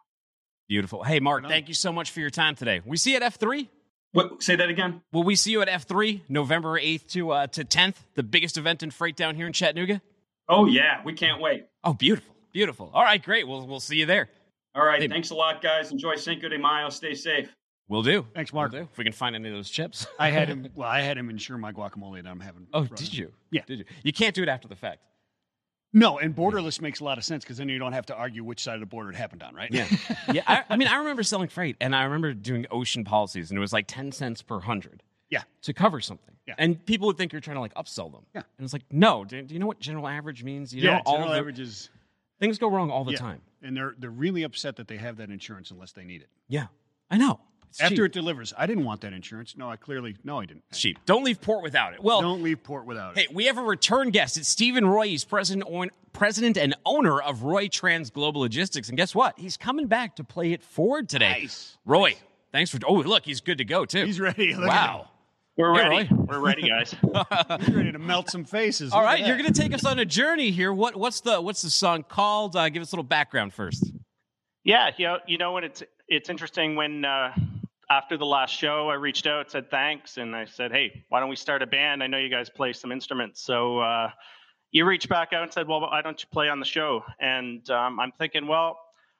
[0.73, 1.03] Beautiful.
[1.05, 2.81] Hey, Mark, thank you so much for your time today.
[2.87, 3.69] We see you at F3.
[4.13, 5.03] What, say that again.
[5.13, 8.83] Will we see you at F3 November 8th to uh, to 10th, the biggest event
[8.83, 10.01] in freight down here in Chattanooga?
[10.49, 11.67] Oh yeah, we can't wait.
[11.85, 12.35] Oh, beautiful.
[12.55, 12.91] Beautiful.
[12.95, 13.47] All right, great.
[13.47, 14.31] We'll we'll see you there.
[14.75, 15.09] All right, hey.
[15.09, 15.93] thanks a lot guys.
[15.93, 16.89] Enjoy Cinco de Mayo.
[16.89, 17.55] Stay safe.
[17.89, 18.27] We'll do.
[18.35, 18.73] Thanks, Mark.
[18.73, 18.89] We'll do.
[18.91, 20.07] If we can find any of those chips.
[20.19, 20.69] I had him.
[20.75, 22.67] Well, I had him insure my guacamole that I'm having.
[22.73, 23.31] Oh, did you?
[23.51, 23.61] Yeah.
[23.67, 23.85] Did you?
[24.05, 25.01] You can't do it after the fact.
[25.93, 28.43] No, and borderless makes a lot of sense because then you don't have to argue
[28.45, 29.71] which side of the border it happened on, right?
[29.71, 29.87] Yeah,
[30.33, 30.43] yeah.
[30.47, 33.61] I, I, mean, I remember selling freight, and I remember doing ocean policies, and it
[33.61, 35.03] was like ten cents per hundred.
[35.29, 36.35] Yeah, to cover something.
[36.47, 38.23] Yeah, and people would think you're trying to like upsell them.
[38.35, 39.25] Yeah, and it's like, no.
[39.25, 40.75] Do, do you know what general average means?
[40.75, 41.91] You yeah, know, all general averages.
[42.41, 43.19] Things go wrong all the yeah.
[43.19, 46.29] time, and they're they're really upset that they have that insurance unless they need it.
[46.49, 46.67] Yeah,
[47.11, 47.41] I know.
[47.73, 48.05] It's After cheap.
[48.05, 49.57] it delivers, I didn't want that insurance.
[49.57, 50.65] No, I clearly no, I didn't.
[50.71, 50.99] It's cheap.
[51.07, 52.03] Don't leave port without it.
[52.03, 53.21] Well, don't leave port without it.
[53.21, 54.37] Hey, we have a return guest.
[54.37, 55.09] It's Steven Roy.
[55.09, 55.65] He's president
[56.13, 59.39] president and owner of RoyTrans Global Logistics, and guess what?
[59.39, 61.31] He's coming back to play it forward today.
[61.43, 61.79] Nice.
[61.87, 62.17] Roy, nice.
[62.53, 62.79] thanks for.
[62.87, 64.05] Oh, look, he's good to go too.
[64.05, 64.55] He's ready.
[64.55, 65.09] Look wow.
[65.57, 66.09] We're Hey, ready.
[66.15, 66.25] Roy.
[66.29, 66.95] We're ready, guys.
[67.61, 68.91] He's ready to melt some faces.
[68.93, 70.73] All Look right, you're going to take us on a journey here.
[70.73, 72.57] What what's the what's the song called?
[72.57, 73.93] Uh, give us a little background first.
[74.65, 75.65] yeah, you know, you know what?
[75.65, 77.35] It's it's interesting when uh,
[77.93, 81.29] after the last show, I reached out, said thanks, and I said, hey, why don't
[81.29, 82.03] we start a band?
[82.03, 84.09] I know you guys play some instruments, so uh,
[84.71, 87.05] you reached back out and said, well, why don't you play on the show?
[87.21, 88.79] And um, I'm thinking, well,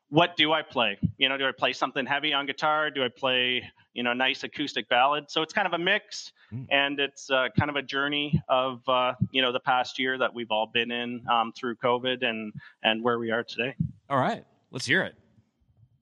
[0.09, 0.99] what do I play?
[1.19, 2.91] You know, do I play something heavy on guitar?
[2.91, 5.31] Do I play you know nice acoustic ballad?
[5.31, 6.67] So it's kind of a mix, Mm.
[6.71, 10.35] and it's uh, kind of a journey of uh, you know the past year that
[10.35, 13.75] we've all been in um, through COVID and and where we are today.
[14.11, 15.15] All right, let's hear it.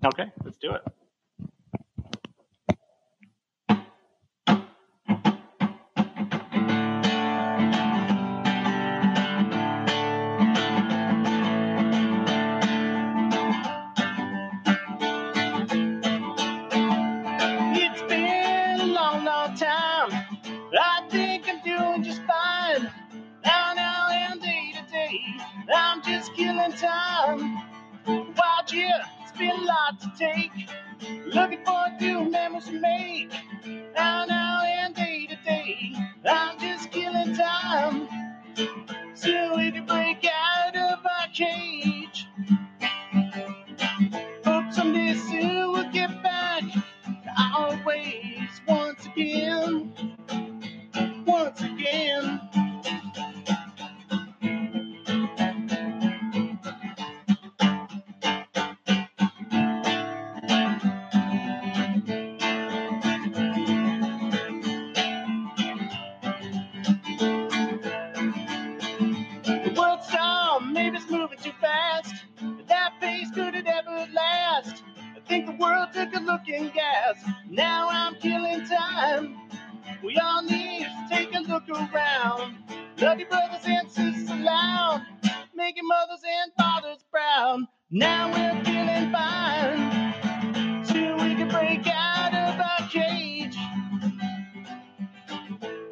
[0.04, 0.83] Okay, let's do it.
[26.22, 27.62] I'm killing time.
[28.06, 30.50] Wild year, it's been a lot to take.
[31.26, 33.33] Looking forward new memories to make.
[75.30, 77.24] Think the world took a look and gasped.
[77.48, 79.38] Now I'm killing time.
[80.02, 82.56] We all need to take a look around.
[82.98, 85.02] Love your brothers and sisters loud.
[85.54, 87.60] Making mothers and fathers proud.
[87.92, 90.14] Now we're feeling fine.
[90.84, 93.56] Till we can break out of our cage.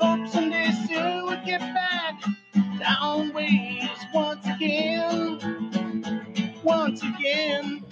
[0.00, 2.20] Hope someday soon we'll get back
[2.80, 5.38] down ways once again.
[6.64, 7.84] Once again.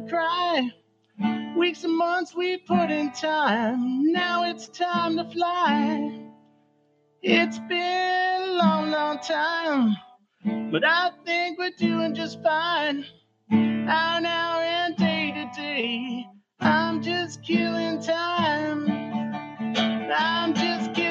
[0.00, 0.70] To cry.
[1.56, 4.12] Weeks and months we put in time.
[4.12, 6.30] Now it's time to fly.
[7.22, 9.96] It's been a long, long time.
[10.70, 13.04] But I think we're doing just fine.
[13.50, 16.26] Hour now and day to day.
[16.60, 18.88] I'm just killing time.
[20.12, 21.07] I'm just killing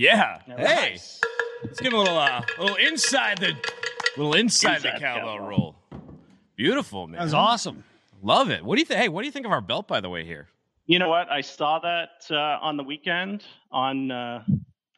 [0.00, 0.38] Yeah.
[0.48, 1.18] All Hey, right.
[1.62, 3.52] let's give him a little uh, little inside the
[4.16, 5.46] little inside, the Inside cowbell cowbell.
[5.48, 5.76] roll.
[6.56, 7.18] Beautiful, man.
[7.18, 7.84] That was awesome.
[8.22, 8.64] Love it.
[8.64, 8.98] What do you think?
[8.98, 10.24] Hey, what do you think of our belt, by the way?
[10.24, 10.48] Here.
[10.86, 11.30] You know what?
[11.30, 14.42] I saw that uh, on the weekend on uh,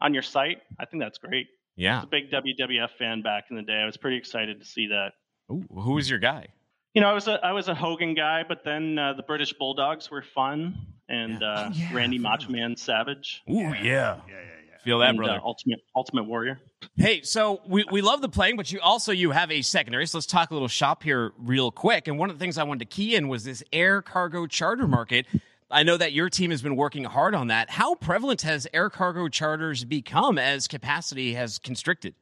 [0.01, 0.63] on your site.
[0.79, 1.47] I think that's great.
[1.49, 1.97] I Yeah.
[1.97, 3.81] was a big WWF fan back in the day.
[3.83, 5.15] I was pretty excited to see that.
[5.51, 6.47] Ooh, who was your guy?
[6.95, 9.53] You know, I was a I was a Hogan guy, but then uh, the British
[9.53, 10.77] Bulldogs were fun,
[11.09, 11.49] and Yeah.
[11.49, 13.63] uh, Oh, yeah, Randy forgot Macho Man Savage, Ooh, yeah.
[13.63, 14.52] Yeah, yeah, yeah.
[14.85, 15.35] Feel that, and, brother.
[15.35, 16.61] uh, Ultimate Ultimate Warrior.
[16.97, 20.07] Hey, so we, we love the playing, but you also you have a secondary.
[20.07, 22.09] So let's talk a little shop here real quick.
[22.09, 24.89] And one of the things I wanted to key in was this air cargo charter
[24.89, 25.27] market.
[25.71, 27.71] I know that your team has been working hard on that.
[27.71, 32.15] How prevalent has air cargo charters become as capacity has constricted?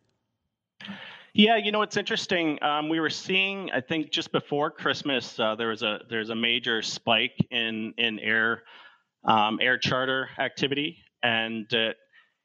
[1.33, 2.62] Yeah, you know it's interesting.
[2.62, 6.35] Um, we were seeing, I think, just before Christmas, uh, there was a there's a
[6.35, 8.64] major spike in in air
[9.25, 11.92] um, air charter activity, and uh,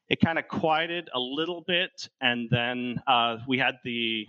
[0.08, 4.26] it kind of quieted a little bit, and then uh, we had the,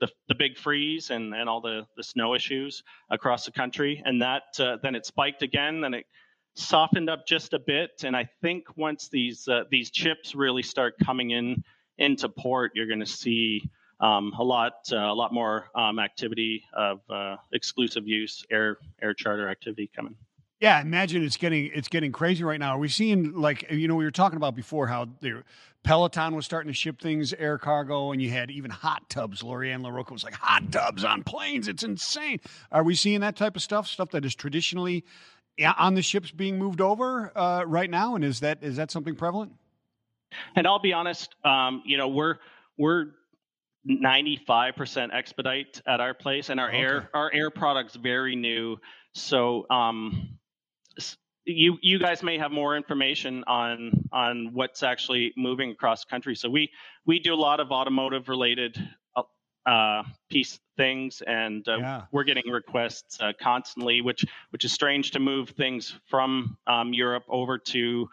[0.00, 4.22] the the big freeze and and all the the snow issues across the country, and
[4.22, 6.06] that uh, then it spiked again, then it
[6.54, 10.94] softened up just a bit, and I think once these uh, these chips really start
[11.04, 11.62] coming in
[11.98, 13.68] into port, you're going to see
[14.00, 19.14] um, a lot uh, a lot more um, activity of uh, exclusive use air air
[19.14, 20.16] charter activity coming.
[20.60, 22.74] Yeah, imagine it's getting it's getting crazy right now.
[22.74, 25.44] Are we seeing like you know we were talking about before how the
[25.84, 29.42] Peloton was starting to ship things air cargo, and you had even hot tubs.
[29.42, 31.68] Lori Ann LaRocco was like hot tubs on planes.
[31.68, 32.40] It's insane.
[32.72, 33.86] Are we seeing that type of stuff?
[33.86, 35.04] Stuff that is traditionally
[35.78, 39.14] on the ships being moved over uh, right now, and is that is that something
[39.14, 39.52] prevalent?
[40.56, 42.36] And I'll be honest, um, you know we're
[42.76, 43.06] we're
[43.88, 46.78] 95% expedite at our place, and our okay.
[46.78, 48.76] air our air product's very new.
[49.14, 50.37] So um,
[51.48, 56.36] you you guys may have more information on on what's actually moving across country.
[56.36, 56.70] So we
[57.06, 58.78] we do a lot of automotive related
[59.16, 59.22] uh,
[59.66, 62.02] uh, piece things, and uh, yeah.
[62.12, 67.24] we're getting requests uh, constantly, which which is strange to move things from um, Europe
[67.28, 68.08] over to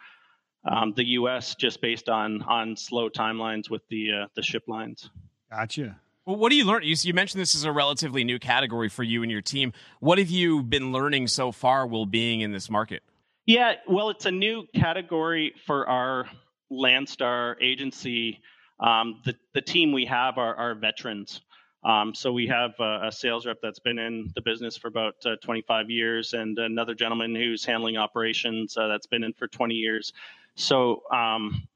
[0.64, 1.54] um, the U.S.
[1.54, 5.10] just based on on slow timelines with the uh, the ship lines.
[5.50, 6.00] Gotcha.
[6.24, 6.82] Well, what do you learn?
[6.82, 9.72] You, you, mentioned this is a relatively new category for you and your team.
[10.00, 13.04] What have you been learning so far while being in this market?
[13.46, 16.28] Yeah, well, it's a new category for our
[16.72, 18.40] Landstar agency.
[18.80, 21.42] Um, the, the team we have are, are veterans.
[21.84, 25.14] Um, so we have a, a, sales rep that's been in the business for about
[25.24, 29.74] uh, 25 years, and another gentleman who's handling operations uh, that's been in for 20
[29.74, 30.12] years.
[30.56, 31.68] So um,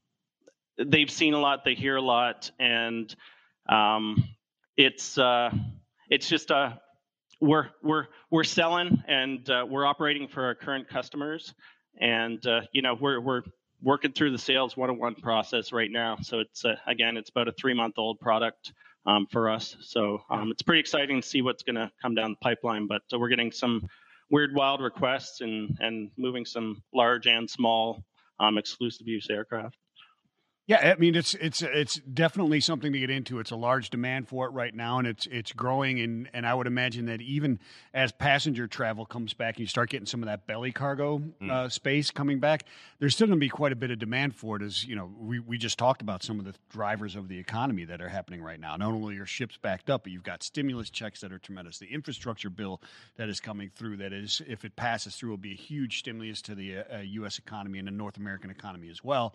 [0.77, 3.15] they've seen a lot, they hear a lot, and
[3.69, 4.25] um,
[4.77, 5.53] it's uh,
[6.09, 6.81] it's just a
[7.41, 11.55] we're we're we're selling and uh, we're operating for our current customers,
[12.01, 13.43] and uh, you know we're we're
[13.83, 16.19] working through the sales one-on-one process right now.
[16.23, 18.73] So it's uh, again it's about a three-month-old product
[19.07, 19.77] um, for us.
[19.81, 22.87] So um, it's pretty exciting to see what's going to come down the pipeline.
[22.87, 23.87] But uh, we're getting some
[24.31, 28.05] weird, wild requests and and moving some large and small
[28.39, 29.77] um, exclusive use aircraft.
[30.71, 33.41] Yeah, I mean it's it's it's definitely something to get into.
[33.41, 35.99] It's a large demand for it right now, and it's it's growing.
[35.99, 37.59] And and I would imagine that even
[37.93, 41.51] as passenger travel comes back, and you start getting some of that belly cargo mm.
[41.51, 42.67] uh, space coming back,
[43.01, 44.63] there's still going to be quite a bit of demand for it.
[44.63, 47.85] As you know, we we just talked about some of the drivers of the economy
[47.87, 48.77] that are happening right now.
[48.77, 51.79] Not only are ships backed up, but you've got stimulus checks that are tremendous.
[51.79, 52.81] The infrastructure bill
[53.17, 56.41] that is coming through, that is, if it passes through, will be a huge stimulus
[56.43, 57.39] to the uh, U.S.
[57.39, 59.35] economy and the North American economy as well.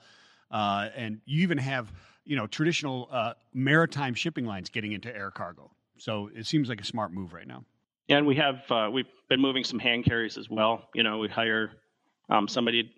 [0.51, 1.91] Uh, and you even have
[2.23, 5.71] you know traditional uh, maritime shipping lines getting into air cargo.
[5.97, 7.63] So it seems like a smart move right now.
[8.07, 10.89] Yeah, and we have uh, we've been moving some hand carries as well.
[10.93, 11.71] You know, we hire
[12.29, 12.91] um, somebody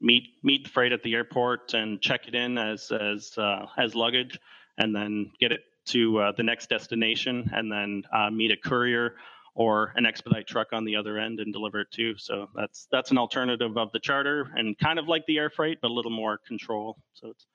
[0.00, 3.94] meet meet the freight at the airport and check it in as as uh, as
[3.94, 4.38] luggage,
[4.78, 9.16] and then get it to uh, the next destination, and then uh, meet a courier
[9.54, 12.14] or an expedite truck on the other end and deliver it too.
[12.18, 15.78] So that's that's an alternative of the charter and kind of like the air freight,
[15.80, 16.96] but a little more control.
[17.14, 17.46] So it's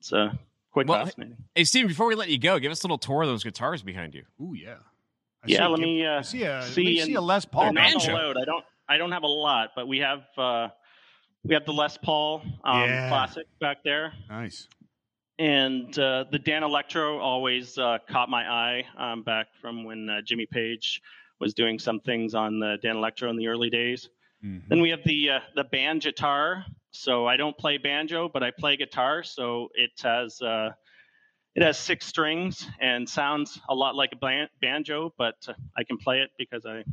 [0.00, 0.32] it's uh,
[0.70, 1.36] quite well, fascinating.
[1.54, 3.82] Hey, Steven, before we let you go, give us a little tour of those guitars
[3.82, 4.24] behind you.
[4.40, 4.76] Ooh, yeah.
[5.42, 8.14] I yeah, let me uh, see a see, see a Les Paul banjo.
[8.14, 8.36] Load.
[8.38, 10.68] I don't I don't have a lot, but we have uh,
[11.44, 13.08] we have the Les Paul um, yeah.
[13.08, 14.14] classic back there.
[14.28, 14.68] Nice.
[15.38, 20.46] And uh, the Danelectro always uh, caught my eye um, back from when uh, Jimmy
[20.46, 21.02] Page
[21.44, 24.08] was doing some things on the Danelectro in the early days.
[24.44, 24.68] Mm-hmm.
[24.68, 26.64] Then we have the uh, the Banjitar.
[26.96, 29.24] So I don't play banjo, but I play guitar.
[29.24, 30.70] So it has uh,
[31.54, 35.82] it has six strings and sounds a lot like a ban- banjo, but uh, I
[35.82, 36.84] can play it because I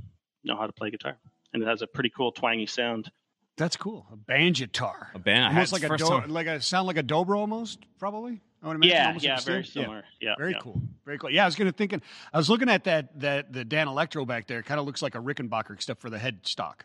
[0.43, 1.17] know how to play guitar,
[1.53, 3.11] and it has a pretty cool twangy sound.
[3.57, 4.07] That's cool.
[4.11, 5.13] A banjitar.
[5.13, 5.53] A band.
[5.53, 8.41] Almost like a do- like a sound like a dobro almost, probably.
[8.61, 9.21] I would imagine.
[9.21, 10.03] Yeah, yeah, very similar.
[10.19, 10.59] Yeah, yeah very yeah.
[10.59, 10.81] cool.
[11.05, 11.31] Very cool.
[11.31, 12.01] Yeah, I was going to thinking.
[12.31, 14.61] I was looking at that that the Danelectro back there.
[14.61, 16.81] Kind of looks like a Rickenbacker, except for the headstock.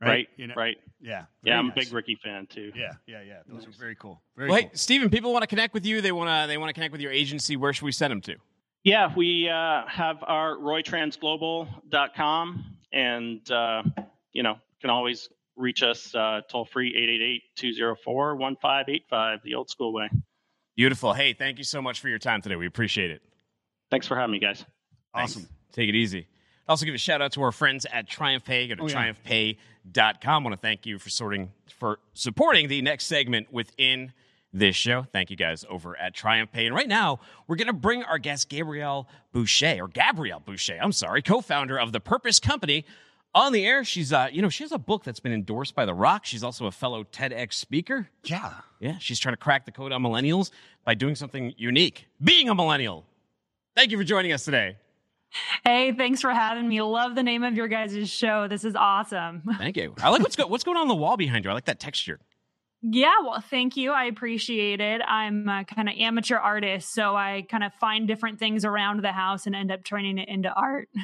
[0.00, 0.08] Right.
[0.08, 0.28] Right.
[0.36, 0.54] You know?
[0.56, 0.78] right.
[1.00, 1.24] Yeah.
[1.42, 1.76] Yeah, I'm nice.
[1.76, 2.72] a big Ricky fan too.
[2.74, 2.92] Yeah.
[3.06, 3.22] Yeah.
[3.22, 3.38] Yeah.
[3.48, 3.74] Those nice.
[3.74, 4.20] are very cool.
[4.36, 4.68] Very well, cool.
[4.68, 6.00] Hey, Steven, people want to connect with you.
[6.00, 6.46] They want to.
[6.48, 7.56] They want to connect with your agency.
[7.56, 8.36] Where should we send them to?
[8.82, 13.82] Yeah, we uh, have our roytransglobal.com, and uh,
[14.32, 20.08] you know can always reach us uh, toll free 888-204-1585 the old school way.
[20.76, 21.14] Beautiful.
[21.14, 22.56] Hey, thank you so much for your time today.
[22.56, 23.22] We appreciate it.
[23.90, 24.64] Thanks for having me, guys.
[25.14, 25.42] Awesome.
[25.42, 25.54] Thanks.
[25.72, 26.26] Take it easy.
[26.68, 28.68] Also, give a shout out to our friends at TriumphPay.
[28.68, 29.12] Go to oh, yeah.
[29.24, 30.42] triumphpay.com.
[30.42, 34.12] I want to thank you for sorting for supporting the next segment within
[34.52, 35.06] this show.
[35.12, 36.66] Thank you guys over at TriumphPay.
[36.66, 40.92] And right now, we're going to bring our guest Gabrielle Boucher, or Gabrielle Bosché, I'm
[40.92, 42.84] sorry, co-founder of the Purpose Company,
[43.36, 43.84] on the air.
[43.84, 46.24] She's, uh, you know, she has a book that's been endorsed by The Rock.
[46.24, 48.08] She's also a fellow TEDx speaker.
[48.24, 48.54] Yeah.
[48.80, 48.96] Yeah.
[48.98, 50.50] She's trying to crack the code on millennials
[50.84, 53.04] by doing something unique, being a millennial.
[53.76, 54.78] Thank you for joining us today.
[55.64, 56.80] Hey, thanks for having me.
[56.80, 58.48] Love the name of your guys' show.
[58.48, 59.42] This is awesome.
[59.58, 59.94] Thank you.
[60.02, 61.50] I like what's go- what's going on, on the wall behind you.
[61.50, 62.20] I like that texture.
[62.80, 63.90] Yeah, well, thank you.
[63.90, 65.00] I appreciate it.
[65.06, 69.12] I'm a kind of amateur artist, so I kind of find different things around the
[69.12, 70.88] house and end up turning it into art.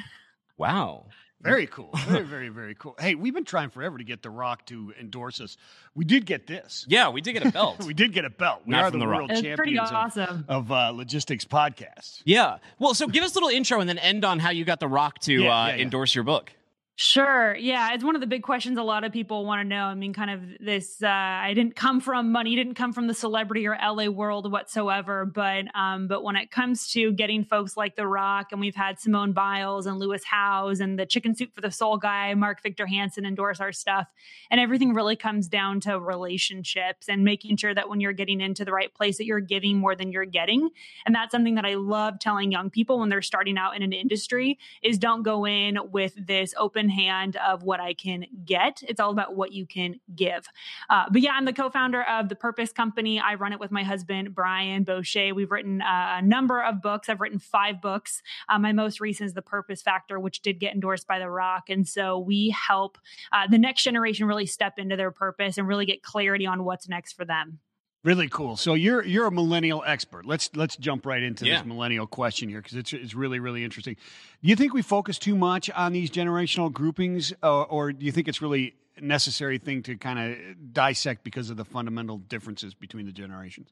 [0.55, 1.07] Wow.
[1.43, 1.89] Very cool.
[2.07, 2.95] Very, very, very cool.
[2.99, 5.57] Hey, we've been trying forever to get The Rock to endorse us.
[5.93, 6.85] We did get this.
[6.87, 7.83] Yeah, we did get a belt.
[7.85, 8.61] we did get a belt.
[8.65, 9.17] We Not are from the, The Rock.
[9.19, 10.45] world It's pretty champions of- awesome.
[10.47, 12.21] of, uh, logistics podcasts.
[12.25, 12.57] yeah.
[12.79, 14.87] Well, so give us a little intro and then end on how you got The
[14.87, 15.81] Rock to Yeah, uh, yeah, yeah.
[15.83, 16.51] endorse your book.
[16.95, 17.55] Sure.
[17.55, 17.95] Yeah.
[17.95, 19.85] It's one of the big questions a lot of people want to know.
[19.85, 23.15] I mean, kind of this uh, I didn't come from money, didn't come from the
[23.15, 25.25] celebrity or LA world whatsoever.
[25.25, 28.99] But um, but when it comes to getting folks like The Rock, and we've had
[28.99, 32.85] Simone Biles and Lewis Howes and the Chicken Soup for the Soul guy, Mark Victor
[32.85, 34.07] Hansen endorse our stuff.
[34.51, 38.65] And everything really comes down to relationships and making sure that when you're getting into
[38.65, 40.69] the right place that you're giving more than you're getting.
[41.07, 43.93] And that's something that I love telling young people when they're starting out in an
[43.93, 48.81] industry is don't go in with this open hand of what I can get.
[48.87, 50.45] It's all about what you can give.
[50.89, 53.19] Uh, but yeah, I'm the co-founder of the Purpose Company.
[53.19, 55.33] I run it with my husband Brian Bosché.
[55.33, 57.09] We've written uh, a number of books.
[57.09, 58.21] I've written five books.
[58.49, 61.69] Uh, my most recent is The Purpose Factor, which did get endorsed by The Rock.
[61.69, 62.97] And so we help
[63.31, 66.87] uh, the next generation really step into their purpose and really get clarity on what's
[66.89, 67.59] next for them.
[68.03, 68.57] Really cool.
[68.57, 70.25] So you're you're a millennial expert.
[70.25, 71.57] Let's let's jump right into Yeah.
[71.59, 73.95] this millennial question here because it's it's really really interesting.
[74.41, 78.11] Do you think we focus too much on these generational groupings, uh, or do you
[78.11, 83.05] think it's really necessary thing to kind of dissect because of the fundamental differences between
[83.05, 83.69] the generations?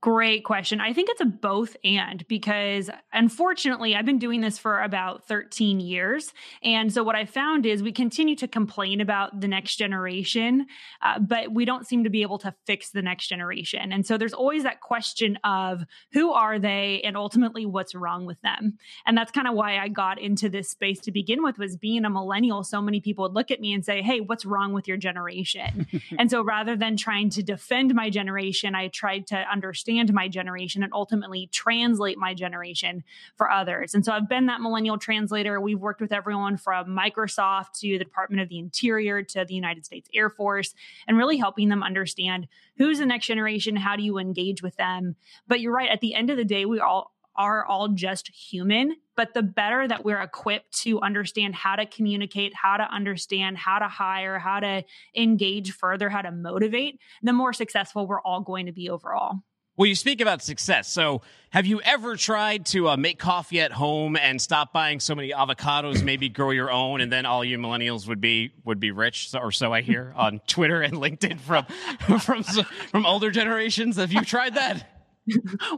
[0.00, 0.80] Great question.
[0.80, 5.80] I think it's a both and because unfortunately, I've been doing this for about 13
[5.80, 6.32] years.
[6.62, 10.66] And so what I found is we continue to complain about the next generation,
[11.02, 13.92] uh, but we don't seem to be able to fix the next generation.
[13.92, 15.82] And so there's always that question of
[16.12, 18.78] who are they and ultimately what's wrong with them.
[19.06, 22.04] And that's kind of why I got into this space to begin with was being
[22.04, 22.62] a millennial.
[22.62, 25.88] So many people would look at me and say, Hey, what's wrong with your generation?
[26.18, 29.63] and so rather than trying to defend my generation, I tried to understand
[30.12, 33.04] my generation and ultimately translate my generation
[33.36, 33.94] for others.
[33.94, 35.60] And so I've been that millennial translator.
[35.60, 39.84] We've worked with everyone from Microsoft to the Department of the Interior to the United
[39.84, 40.74] States Air Force
[41.06, 45.16] and really helping them understand who's the next generation, how do you engage with them.
[45.46, 48.94] But you're right, at the end of the day, we all are all just human,
[49.16, 53.78] but the better that we're equipped to understand how to communicate, how to understand, how
[53.78, 54.84] to hire, how to
[55.16, 59.40] engage further, how to motivate, the more successful we're all going to be overall.
[59.76, 60.88] Well, you speak about success.
[60.88, 65.16] So, have you ever tried to uh, make coffee at home and stop buying so
[65.16, 66.02] many avocados?
[66.04, 69.40] Maybe grow your own, and then all you millennials would be would be rich, so,
[69.40, 71.64] or so I hear on Twitter and LinkedIn from
[72.20, 73.96] from from older generations.
[73.96, 74.93] Have you tried that?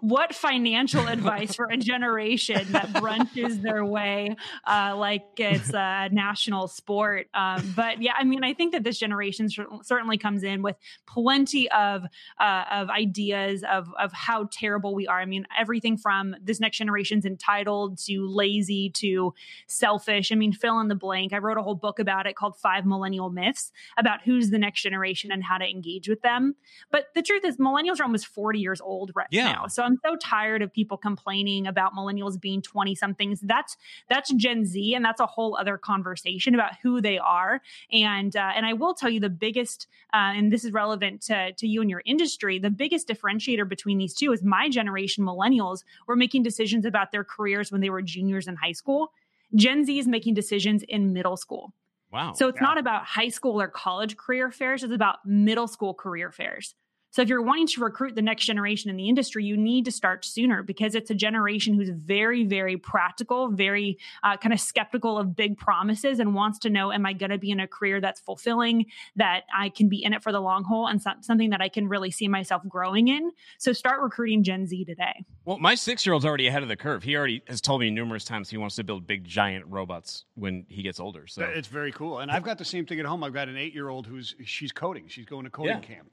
[0.00, 6.68] What financial advice for a generation that brunches their way uh, like it's a national
[6.68, 7.28] sport?
[7.32, 9.48] Um, but yeah, I mean, I think that this generation
[9.82, 12.04] certainly comes in with plenty of
[12.40, 15.20] uh, of ideas of of how terrible we are.
[15.20, 19.32] I mean, everything from this next generation's entitled to lazy to
[19.66, 20.32] selfish.
[20.32, 21.32] I mean, fill in the blank.
[21.32, 24.82] I wrote a whole book about it called Five Millennial Myths about who's the next
[24.82, 26.56] generation and how to engage with them.
[26.90, 29.52] But the truth is, millennials are almost 40 years old right Yeah.
[29.52, 29.66] now.
[29.68, 33.40] So I'm so tired of people complaining about millennials being 20 somethings.
[33.40, 33.76] That's
[34.08, 37.60] that's Gen Z, and that's a whole other conversation about who they are.
[37.92, 41.52] And uh, and I will tell you the biggest, uh, and this is relevant to
[41.52, 42.58] to you and your industry.
[42.58, 47.24] The biggest differentiator between these two is my generation, millennials, were making decisions about their
[47.24, 49.12] careers when they were juniors in high school.
[49.54, 51.72] Gen Z is making decisions in middle school.
[52.12, 52.32] Wow.
[52.32, 52.66] So it's Yeah.
[52.66, 56.74] not about high school or college career fairs, it's about middle school career fairs.
[57.16, 59.90] So if you're wanting to recruit the next generation in the industry, you need to
[59.90, 65.16] start sooner because it's a generation who's very, very practical, very uh, kind of skeptical
[65.16, 68.02] of big promises and wants to know, am I going to be in a career
[68.02, 71.48] that's fulfilling, that I can be in it for the long haul and some- something
[71.48, 73.30] that I can really see myself growing in?
[73.56, 75.24] So start recruiting Gen Z today.
[75.46, 77.02] Well, my six year old's already ahead of the curve.
[77.02, 80.66] He already has told me numerous times he wants to build big, giant robots when
[80.68, 81.26] he gets older.
[81.26, 82.18] So, It's very cool.
[82.18, 83.24] And I've got the same thing at home.
[83.24, 85.08] I've got an eight year old who's she's coding.
[85.08, 85.80] She's going to coding Yeah.
[85.80, 86.12] camp.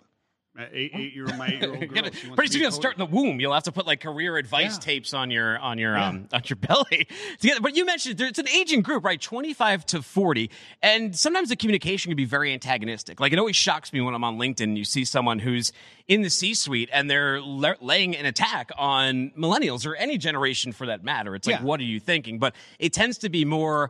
[0.72, 2.04] Eight eight year my eight year old girl.
[2.36, 3.40] pretty soon you'll start in the womb.
[3.40, 4.80] You'll have to put like career advice Yeah.
[4.82, 6.10] tapes on your on your Yeah.
[6.10, 7.08] um on your belly.
[7.40, 7.60] Together.
[7.60, 9.20] But you mentioned there- it's an aging group, right?
[9.20, 10.52] Twenty five to forty,
[10.84, 13.20] and sometimes the communication can be very antagonistic.
[13.20, 15.72] Like it always shocks me when I'm on LinkedIn and you see someone who's
[16.08, 20.72] in the C suite and they're la- laying an attack on millennials or any generation
[20.72, 21.34] for that matter.
[21.34, 21.66] It's like, Yeah.
[21.66, 22.38] what are you thinking?
[22.38, 23.90] But it tends to be more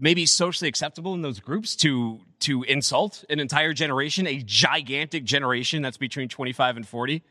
[0.00, 5.82] maybe socially acceptable in those groups to to insult an entire generation, a gigantic generation
[5.82, 7.22] that's between 25 and 40.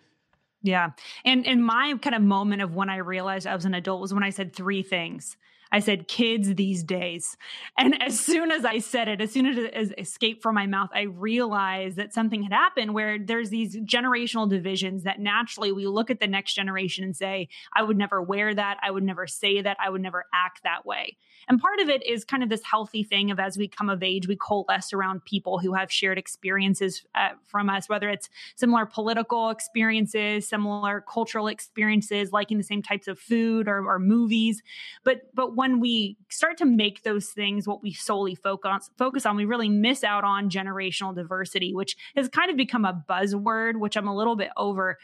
[0.61, 0.91] Yeah.
[1.25, 4.13] And and my kind of moment of when I realized I was an adult was
[4.13, 5.35] when I said three things.
[5.71, 7.37] I said kids these days.
[7.77, 10.89] And as soon as I said it, as soon as it escaped from my mouth,
[10.93, 16.09] I realized that something had happened where there's these generational divisions that naturally we look
[16.09, 18.77] at the next generation and say, I would never wear that.
[18.81, 19.77] I would never say that.
[19.79, 21.17] I would never act that way.
[21.47, 24.03] And part of it is kind of this healthy thing of as we come of
[24.03, 28.85] age, we coalesce around people who have shared experiences uh, from us, whether it's similar
[28.85, 34.61] political experiences, similar cultural experiences, liking the same types of food or, or movies.
[35.03, 39.35] But but when we start to make those things what we solely focus focus on,
[39.35, 43.95] we really miss out on generational diversity, which has kind of become a buzzword, which
[43.95, 44.97] I'm a little bit over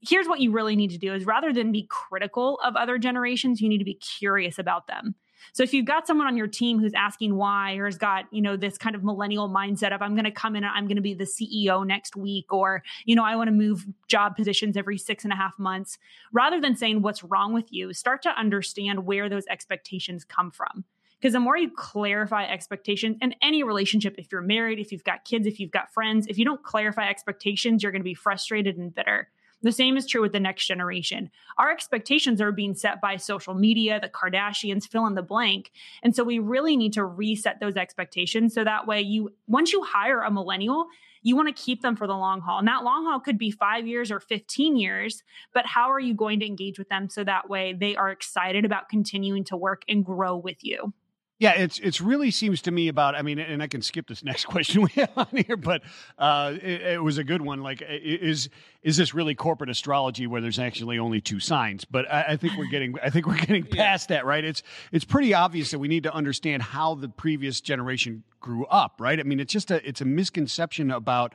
[0.00, 3.60] here's what you really need to do is rather than be critical of other generations
[3.60, 5.14] you need to be curious about them
[5.52, 8.42] so if you've got someone on your team who's asking why or has got, you
[8.42, 10.96] know, this kind of millennial mindset of I'm going to come in and I'm going
[10.96, 14.76] to be the CEO next week or, you know, I want to move job positions
[14.76, 15.98] every six and a half months,
[16.32, 20.84] rather than saying what's wrong with you, start to understand where those expectations come from.
[21.18, 25.24] Because the more you clarify expectations in any relationship, if you're married, if you've got
[25.24, 28.76] kids, if you've got friends, if you don't clarify expectations, you're going to be frustrated
[28.76, 29.30] and bitter.
[29.62, 31.30] The same is true with the next generation.
[31.58, 35.72] Our expectations are being set by social media, the Kardashians, fill in the blank.
[36.02, 39.82] And so we really need to reset those expectations so that way you once you
[39.82, 40.86] hire a millennial,
[41.22, 42.58] you want to keep them for the long haul.
[42.58, 46.14] And that long haul could be 5 years or 15 years, but how are you
[46.14, 49.82] going to engage with them so that way they are excited about continuing to work
[49.88, 50.92] and grow with you?
[51.38, 53.14] Yeah, it's it's really seems to me about.
[53.14, 55.82] I mean, and I can skip this next question we have on here, but
[56.18, 57.62] uh, it, it, was a good one.
[57.62, 58.48] Like, is
[58.82, 61.84] is this really corporate astrology where there's actually only two signs?
[61.84, 64.16] But I, I think we're getting I think we're getting past yeah.
[64.16, 64.44] that, right?
[64.44, 64.62] It's
[64.92, 69.20] it's pretty obvious that we need to understand how the previous generation grew up, right?
[69.20, 71.34] I mean, it's just a it's a misconception about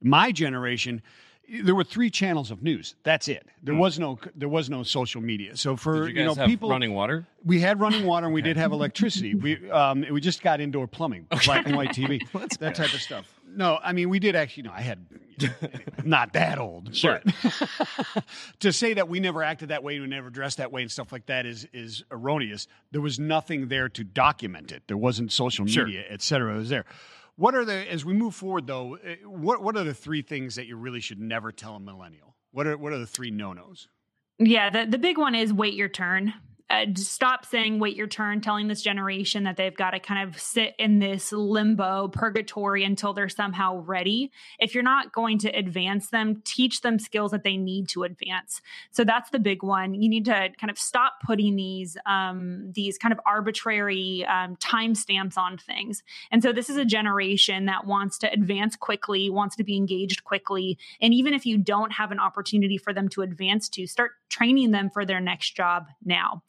[0.00, 1.02] my generation
[1.50, 2.94] there were three channels of news.
[3.02, 3.46] That's it.
[3.62, 3.80] There hmm.
[3.80, 5.56] was no there was no social media.
[5.56, 8.56] So for you, you, know people running water, we had running water and we did
[8.56, 9.34] have electricity.
[9.34, 12.20] We um, we just got indoor plumbing, black and white TV,
[12.58, 13.26] that type of stuff.
[13.48, 14.64] No, I mean we did actually.
[14.64, 15.04] No, I had
[16.04, 16.94] not that old.
[16.94, 17.20] Sure.
[18.60, 20.90] to say that we never acted that way, and we never dressed that way, and
[20.90, 22.68] stuff like that is is erroneous.
[22.92, 24.84] There was nothing there to document it.
[24.86, 26.12] There wasn't social media, sure.
[26.12, 26.54] et cetera.
[26.54, 26.84] It was there.
[27.40, 28.96] What are the as we move forward though?
[28.96, 32.36] Eh, what what are the three things that you really should never tell a millennial?
[32.50, 33.88] What are what are the three no nos?
[34.38, 36.34] Yeah, the the big one is wait your turn
[36.70, 40.40] uh, stop saying wait your turn telling this generation that they've got to kind of
[40.40, 44.30] sit in this limbo purgatory until they're somehow ready.
[44.58, 48.62] If you're not going to advance them teach them skills that they need to advance.
[48.92, 49.94] So that's the big one.
[49.94, 55.36] You need to kind of stop putting these um, these kind of arbitrary um, timestamps
[55.36, 56.02] on things.
[56.30, 60.24] And so this is a generation that wants to advance quickly wants to be engaged
[60.24, 60.78] quickly.
[61.00, 64.70] And even if you don't have an opportunity for them to advance to start training
[64.70, 66.42] them for their next job now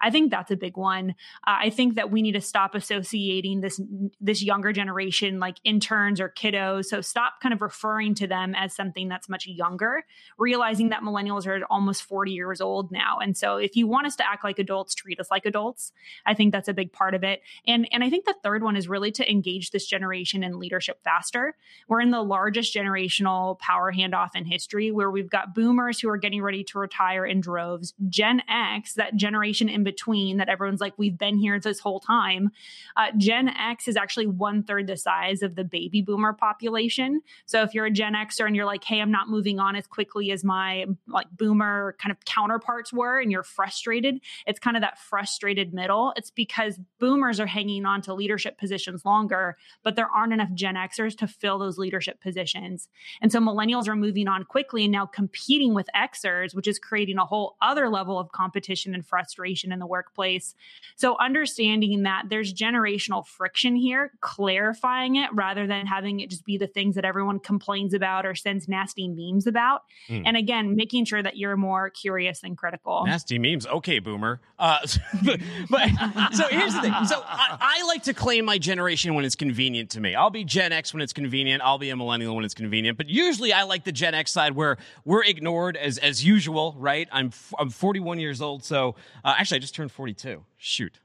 [0.00, 1.10] I think that's a big one.
[1.46, 3.80] Uh, I think that we need to stop associating this
[4.20, 6.86] this younger generation like interns or kiddos.
[6.86, 10.04] So stop kind of referring to them as something that's much younger,
[10.38, 13.18] realizing that millennials are almost 40 years old now.
[13.18, 15.92] And so if you want us to act like adults, treat us like adults.
[16.26, 17.42] I think that's a big part of it.
[17.66, 21.02] And and I think the third one is really to engage this generation in leadership
[21.02, 21.56] faster.
[21.88, 26.16] We're in the largest generational power handoff in history where we've got boomers who are
[26.16, 30.94] getting ready to retire in droves, Gen X, that generation in between that everyone's like,
[30.96, 32.50] we've been here this whole time.
[32.96, 37.20] Uh, Gen X is actually one third the size of the baby boomer population.
[37.46, 39.86] So if you're a Gen Xer and you're like, hey, I'm not moving on as
[39.86, 44.80] quickly as my like boomer kind of counterparts were, and you're frustrated, it's kind of
[44.80, 46.12] that frustrated middle.
[46.16, 50.76] It's because boomers are hanging on to leadership positions longer, but there aren't enough Gen
[50.76, 52.88] Xers to fill those leadership positions.
[53.20, 57.17] And so millennials are moving on quickly and now competing with Xers, which is creating
[57.18, 60.54] a whole other level of competition and frustration in the workplace.
[60.96, 66.56] So understanding that there's generational friction here, clarifying it rather than having it just be
[66.56, 69.82] the things that everyone complains about or sends nasty memes about.
[70.08, 70.22] Mm.
[70.26, 73.04] And again, making sure that you're more curious and critical.
[73.06, 73.66] Nasty memes.
[73.66, 74.40] Okay, boomer.
[74.58, 74.78] Uh,
[75.24, 75.40] but,
[75.70, 76.94] but, so here's the thing.
[77.06, 80.14] So I, I like to claim my generation when it's convenient to me.
[80.14, 81.62] I'll be Gen X when it's convenient.
[81.62, 82.98] I'll be a millennial when it's convenient.
[82.98, 87.07] But usually I like the Gen X side where we're ignored as as usual, right?
[87.12, 88.94] I'm I'm 41 years old, so
[89.24, 90.44] uh, actually, I just turned 42.
[90.56, 91.00] Shoot.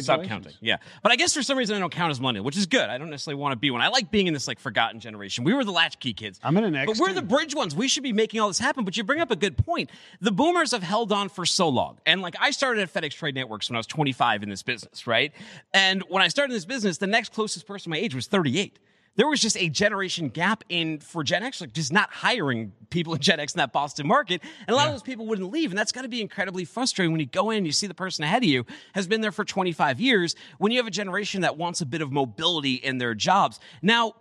[0.00, 0.52] Stop counting.
[0.60, 0.78] Yeah.
[1.02, 2.88] But I guess for some reason I don't count as millennial, which is good.
[2.88, 3.80] I don't necessarily want to be one.
[3.80, 5.44] I like being in this like forgotten generation.
[5.44, 6.40] We were the latchkey kids.
[6.42, 6.86] I'm in an X.
[6.86, 7.74] But we're the bridge ones.
[7.74, 8.84] We should be making all this happen.
[8.84, 9.90] But you bring up a good point.
[10.20, 11.98] The boomers have held on for so long.
[12.04, 15.06] And like I started at FedEx Trade Networks when I was 25 in this business,
[15.06, 15.32] right?
[15.72, 18.78] And when I started in this business, the next closest person my age was 38
[19.16, 23.14] there was just a generation gap in for Gen X, like just not hiring people
[23.14, 24.42] in Gen X in that Boston market.
[24.60, 24.88] And a lot yeah.
[24.88, 25.70] of those people wouldn't leave.
[25.70, 28.24] And that's got to be incredibly frustrating when you go in, you see the person
[28.24, 28.64] ahead of you
[28.94, 32.02] has been there for 25 years when you have a generation that wants a bit
[32.02, 33.58] of mobility in their jobs.
[33.82, 34.14] Now,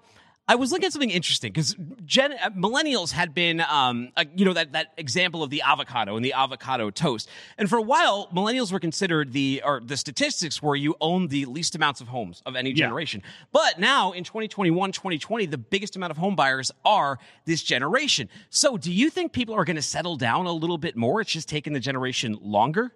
[0.47, 1.75] I was looking at something interesting because
[2.05, 6.15] Gen uh, millennials had been, um, uh, you know, that that example of the avocado
[6.15, 7.27] and the avocado toast,
[7.57, 11.45] and for a while, millennials were considered the or the statistics were you own the
[11.45, 13.21] least amounts of homes of any generation.
[13.23, 13.31] Yeah.
[13.53, 18.29] But now in 2021, 2020, the biggest amount of home buyers are this generation.
[18.51, 21.21] So, do you think people are going to settle down a little bit more?
[21.21, 22.91] It's just taking the generation longer.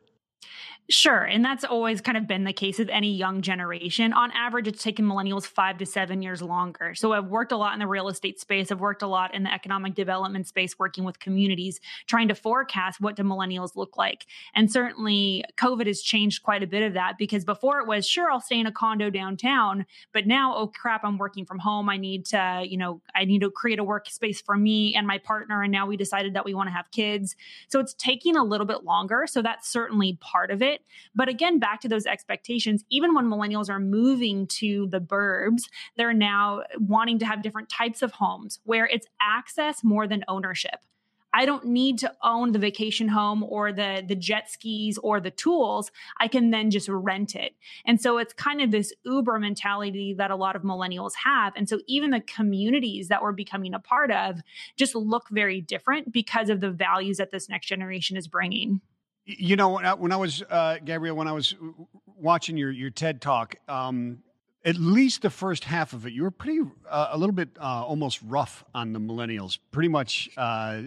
[0.91, 1.21] Sure.
[1.21, 4.11] And that's always kind of been the case with any young generation.
[4.11, 6.95] On average, it's taken millennials five to seven years longer.
[6.95, 8.71] So I've worked a lot in the real estate space.
[8.71, 12.99] I've worked a lot in the economic development space, working with communities, trying to forecast
[12.99, 14.25] what do millennials look like.
[14.55, 18.31] And certainly COVID has changed quite a bit of that because before it was, sure,
[18.31, 21.87] I'll stay in a condo downtown, but now, oh crap, I'm working from home.
[21.87, 25.19] I need to, you know, I need to create a workspace for me and my
[25.19, 25.61] partner.
[25.61, 27.35] And now we decided that we want to have kids.
[27.67, 29.27] So it's taking a little bit longer.
[29.27, 30.78] So that's certainly part of it.
[31.15, 35.63] But again, back to those expectations, even when millennials are moving to the burbs,
[35.97, 40.79] they're now wanting to have different types of homes where it's access more than ownership.
[41.33, 45.31] I don't need to own the vacation home or the the jet skis or the
[45.31, 45.91] tools.
[46.19, 47.55] I can then just rent it.
[47.85, 51.53] And so it's kind of this Uber mentality that a lot of millennials have.
[51.55, 54.41] And so even the communities that we're becoming a part of
[54.75, 58.81] just look very different because of the values that this next generation is bringing.
[59.37, 61.53] You know, when I, when I was uh, Gabrielle, when I was
[62.17, 64.23] watching your your TED talk, um,
[64.65, 67.85] at least the first half of it, you were pretty uh, a little bit uh,
[67.85, 69.57] almost rough on the millennials.
[69.71, 70.81] Pretty much uh,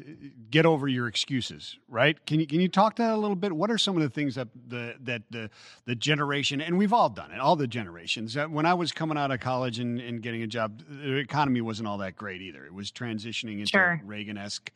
[0.51, 2.25] get over your excuses, right?
[2.27, 3.53] Can you can you talk to that a little bit?
[3.53, 5.49] What are some of the things that the that the
[5.87, 8.37] the generation and we've all done it, all the generations.
[8.37, 11.89] When I was coming out of college and, and getting a job, the economy wasn't
[11.89, 12.67] all that great either.
[12.67, 14.03] It was transitioning into sure.
[14.05, 14.71] Reagan esque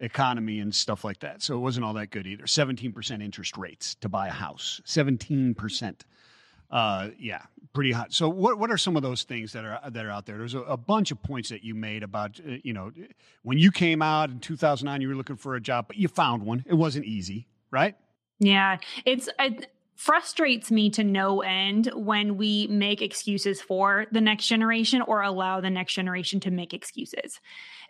[0.00, 1.42] economy and stuff like that.
[1.42, 2.44] So it wasn't all that good either.
[2.44, 4.80] 17% interest rates to buy a house.
[4.86, 5.94] 17%.
[6.70, 7.42] Uh, yeah,
[7.72, 8.12] pretty hot.
[8.12, 10.38] So what what are some of those things that are that are out there?
[10.38, 12.92] There's a, a bunch of points that you made about uh, you know
[13.42, 16.44] when you came out in 2009 you were looking for a job but you found
[16.44, 16.64] one.
[16.66, 17.96] It wasn't easy, right?
[18.38, 19.58] Yeah, it's I,
[20.00, 25.60] frustrates me to no end when we make excuses for the next generation or allow
[25.60, 27.38] the next generation to make excuses,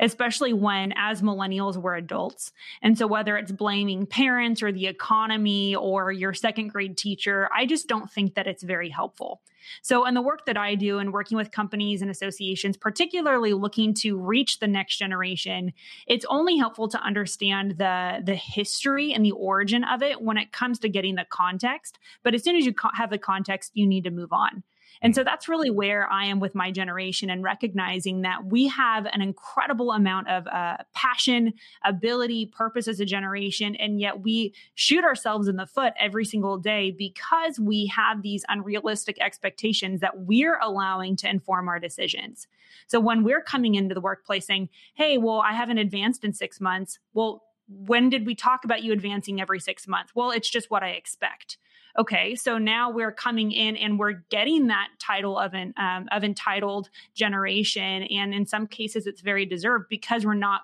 [0.01, 2.53] especially when, as millennials, we're adults.
[2.82, 7.66] And so, whether it's blaming parents or the economy or your second grade teacher, I
[7.66, 9.42] just don't think that it's very helpful.
[9.82, 13.94] So, in the work that I do and working with companies and associations, particularly looking
[13.94, 15.72] to reach the next generation,
[16.07, 20.53] it's only helpful to understand the, the history and the origin of it when it
[20.53, 21.98] comes to getting the context.
[22.22, 24.62] But as soon as you have the context, you need to move on.
[25.03, 29.07] And so that's really where I am with my generation and recognizing that we have
[29.07, 33.76] an incredible amount of uh, passion, ability, purpose as a generation.
[33.76, 38.45] And yet we shoot ourselves in the foot every single day because we have these
[38.49, 42.47] unrealistic expectations that we're allowing to inform our decisions.
[42.86, 46.61] So when we're coming into the workplace saying, hey, well, I haven't advanced in six
[46.61, 50.12] months, well, when did we talk about you advancing every six months?
[50.14, 51.57] Well, it's just what I expect
[52.01, 56.24] okay so now we're coming in and we're getting that title of an um, of
[56.24, 58.05] entitled generation.
[58.05, 60.62] And in some cases it's very deserved because we're not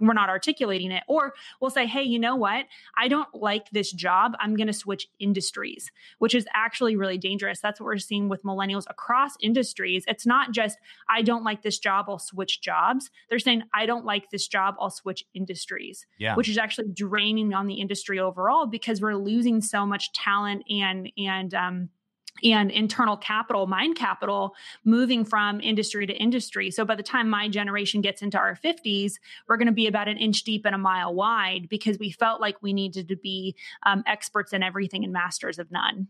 [0.00, 1.02] we're not articulating it.
[1.08, 2.66] Or we'll say, hey, you know what?
[2.96, 4.32] I don't like this job.
[4.40, 7.60] I'm going to switch industries, which is actually really dangerous.
[7.60, 10.04] That's what we're seeing with millennials across industries.
[10.08, 10.78] It's not just,
[11.08, 13.10] I don't like this job, I'll switch jobs.
[13.30, 16.34] They're saying, I don't like this job, I'll switch industries, yeah.
[16.34, 21.10] which is actually draining on the industry overall because we're losing so much talent and,
[21.16, 21.88] and, um,
[22.42, 24.54] and internal capital, mind capital,
[24.84, 26.70] moving from industry to industry.
[26.70, 29.14] So by the time my generation gets into our 50s,
[29.48, 32.40] we're going to be about an inch deep and a mile wide because we felt
[32.40, 33.54] like we needed to be
[33.84, 36.08] um, experts in everything and masters of none.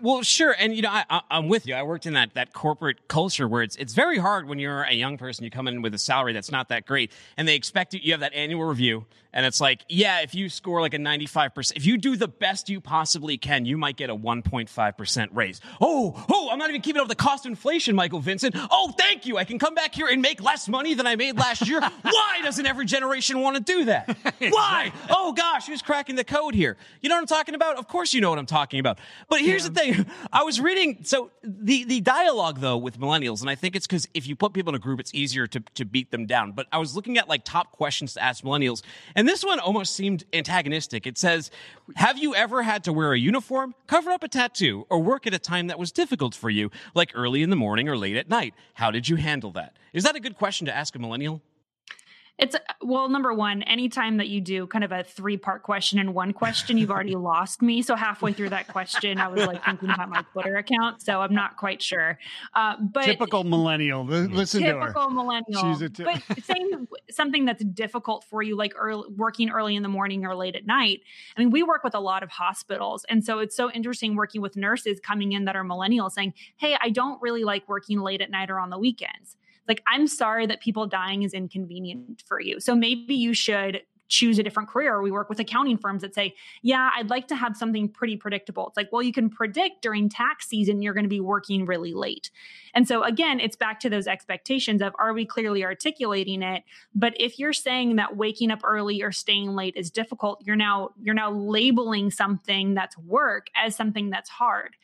[0.00, 1.74] Well, sure, and you know, I, am with you.
[1.74, 4.92] I worked in that that corporate culture where it's it's very hard when you're a
[4.92, 5.44] young person.
[5.44, 8.00] You come in with a salary that's not that great, and they expect you.
[8.02, 11.54] You have that annual review, and it's like, yeah, if you score like a 95
[11.54, 15.30] percent, if you do the best you possibly can, you might get a 1.5 percent
[15.34, 15.60] raise.
[15.80, 18.54] Oh, oh, I'm not even keeping up with the cost of inflation, Michael Vincent.
[18.70, 19.36] Oh, thank you.
[19.36, 21.80] I can come back here and make less money than I made last year.
[22.02, 24.16] Why doesn't every generation want to do that?
[24.38, 24.92] Why?
[25.10, 26.76] Oh gosh, who's cracking the code here?
[27.00, 27.76] You know what I'm talking about?
[27.76, 28.98] Of course, you know what I'm talking about.
[29.28, 29.68] But here's yeah.
[29.68, 30.98] the thing saying, I was reading.
[31.02, 34.52] So the the dialogue though with millennials, and I think it's because if you put
[34.52, 36.52] people in a group, it's easier to to beat them down.
[36.52, 38.82] But I was looking at like top questions to ask millennials,
[39.14, 41.06] and this one almost seemed antagonistic.
[41.06, 41.50] It says,
[41.96, 45.34] "Have you ever had to wear a uniform, cover up a tattoo, or work at
[45.34, 48.28] a time that was difficult for you, like early in the morning or late at
[48.28, 48.54] night?
[48.74, 51.42] How did you handle that?" Is that a good question to ask a millennial?
[52.38, 56.14] It's well, number one, anytime that you do kind of a three part question in
[56.14, 57.82] one question, you've already lost me.
[57.82, 61.02] So halfway through that question, I was like thinking about my Twitter account.
[61.02, 62.16] So I'm not quite sure.
[62.54, 64.04] Uh, but typical millennial.
[64.04, 64.80] Listen to her.
[64.86, 65.72] Typical millennial.
[65.72, 69.82] She's a t- but saying something that's difficult for you, like early, working early in
[69.82, 71.00] the morning or late at night.
[71.36, 74.40] I mean, we work with a lot of hospitals, and so it's so interesting working
[74.42, 78.20] with nurses coming in that are millennials saying, "Hey, I don't really like working late
[78.20, 79.36] at night or on the weekends."
[79.68, 84.38] Like i'm sorry that people dying is inconvenient for you so maybe you should choose
[84.38, 85.00] a different career.
[85.02, 88.66] We work with accounting firms that say, yeah, I'd like to have something pretty predictable.
[88.68, 91.92] It's like, well, you can predict during tax season, you're going to be working really
[91.92, 92.30] late.
[92.74, 96.64] And so again, it's back to those expectations of are we clearly articulating it?
[96.94, 100.90] But if you're saying that waking up early or staying late is difficult, you're now,
[101.00, 104.76] you're now labeling something that's work as something that's hard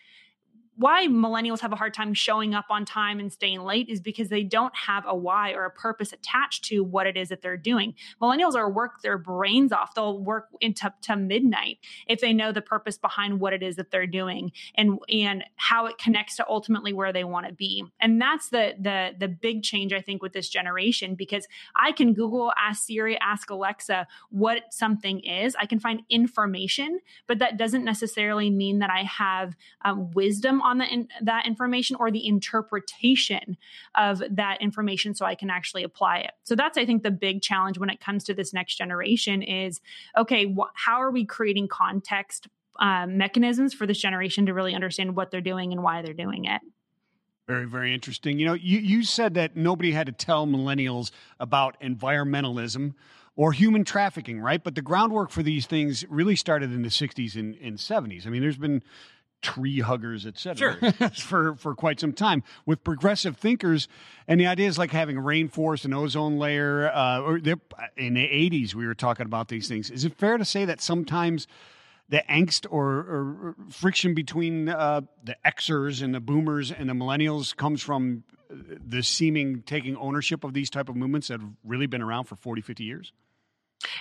[0.77, 4.29] why millennials have a hard time showing up on time and staying late is because
[4.29, 7.57] they don't have a why or a purpose attached to what it is that they're
[7.57, 7.95] doing.
[8.21, 9.95] Millennials are work their brains off.
[9.95, 13.91] They'll work into to midnight if they know the purpose behind what it is that
[13.91, 17.85] they're doing and and how it connects to ultimately where they want to be.
[18.01, 21.47] And that's the the the big change I think with this generation because
[21.77, 25.55] I can Google, ask Siri, ask Alexa what something is.
[25.61, 30.79] I can find information, but that doesn't necessarily mean that I have um, wisdom on
[30.79, 33.57] the in, that information or the interpretation
[33.95, 36.33] of that information so I can actually apply it.
[36.43, 39.81] So that's I think the big challenge when it comes to this next generation is
[40.17, 42.49] okay, wh- how are we creating context
[42.79, 46.45] uh, mechanisms for this generation to really understand what they're doing and why they're doing
[46.45, 46.61] it.
[47.47, 48.39] Very, very interesting.
[48.39, 52.95] You know, you, you said that nobody had to tell millennials about environmentalism
[53.37, 54.63] or human trafficking, right?
[54.63, 58.27] But the groundwork for these things really started in the 60s and, and 70s.
[58.27, 58.83] I mean, there's been
[59.45, 60.79] tree huggers, etc.
[60.81, 61.11] Sure.
[61.11, 63.87] for for quite some time with progressive thinkers,
[64.27, 66.91] and the idea is like having rainforest, and ozone layer.
[66.91, 69.91] Uh, or in the '80s, we were talking about these things.
[69.91, 71.47] Is it fair to say that sometimes?
[72.11, 77.57] The angst or, or friction between uh, the Xers and the Boomers and the Millennials
[77.57, 82.03] comes from the seeming taking ownership of these type of movements that have really been
[82.03, 83.13] around for 40, 50 years?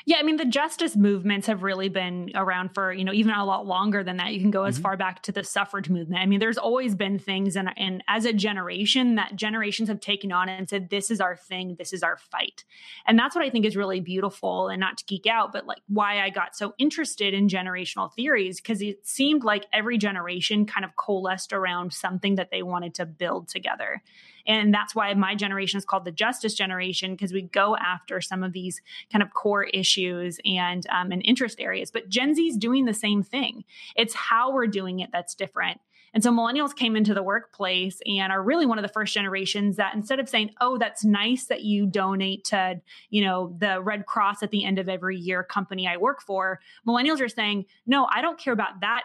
[0.05, 3.45] Yeah, I mean the justice movements have really been around for, you know, even a
[3.45, 4.33] lot longer than that.
[4.33, 4.83] You can go as mm-hmm.
[4.83, 6.21] far back to the suffrage movement.
[6.21, 10.31] I mean, there's always been things and and as a generation that generations have taken
[10.31, 12.63] on and said this is our thing, this is our fight.
[13.05, 15.81] And that's what I think is really beautiful and not to geek out, but like
[15.87, 20.85] why I got so interested in generational theories because it seemed like every generation kind
[20.85, 24.01] of coalesced around something that they wanted to build together.
[24.45, 28.43] And that's why my generation is called the justice generation because we go after some
[28.43, 28.81] of these
[29.11, 31.91] kind of core issues and um, and interest areas.
[31.91, 33.63] But Gen Z is doing the same thing.
[33.95, 35.79] It's how we're doing it that's different.
[36.13, 39.77] And so millennials came into the workplace and are really one of the first generations
[39.77, 44.05] that instead of saying, "Oh, that's nice that you donate to, you know, the Red
[44.05, 48.07] Cross at the end of every year company I work for," millennials are saying, "No,
[48.11, 49.03] I don't care about that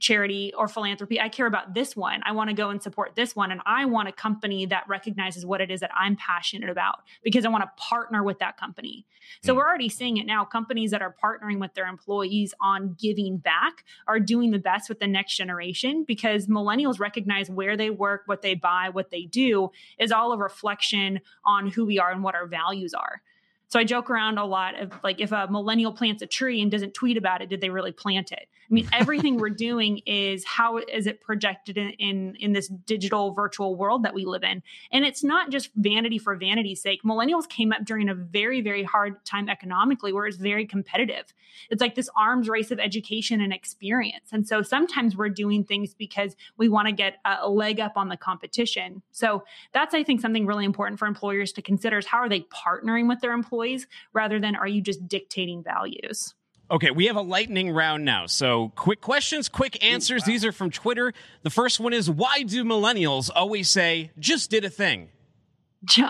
[0.00, 1.20] charity or philanthropy.
[1.20, 2.20] I care about this one.
[2.24, 3.50] I want to go and support this one.
[3.50, 7.44] And I want a company that recognizes what it is that I'm passionate about because
[7.44, 9.06] I want to partner with that company.
[9.42, 9.56] So mm.
[9.56, 10.44] we're already seeing it now.
[10.44, 15.00] Companies that are partnering with their employees on giving back are doing the best with
[15.00, 19.70] the next generation because millennials recognize where they work, what they buy, what they do
[19.98, 23.22] is all a reflection on who we are and what our values are.
[23.68, 26.70] So I joke around a lot of like if a millennial plants a tree and
[26.70, 28.48] doesn't tweet about it, did they really plant it?
[28.70, 33.32] I mean, everything we're doing is how is it projected in, in, in this digital
[33.32, 34.62] virtual world that we live in?
[34.90, 37.02] And it's not just vanity for vanity's sake.
[37.04, 41.32] Millennials came up during a very very hard time economically, where it's very competitive.
[41.70, 44.30] It's like this arms race of education and experience.
[44.32, 47.92] And so sometimes we're doing things because we want to get a, a leg up
[47.96, 49.02] on the competition.
[49.12, 52.40] So that's I think something really important for employers to consider is how are they
[52.40, 56.34] partnering with their employees rather than are you just dictating values?
[56.70, 58.26] Okay, we have a lightning round now.
[58.26, 60.22] So, quick questions, quick answers.
[60.22, 60.26] Wow.
[60.26, 61.12] These are from Twitter.
[61.42, 65.10] The first one is Why do millennials always say, just did a thing?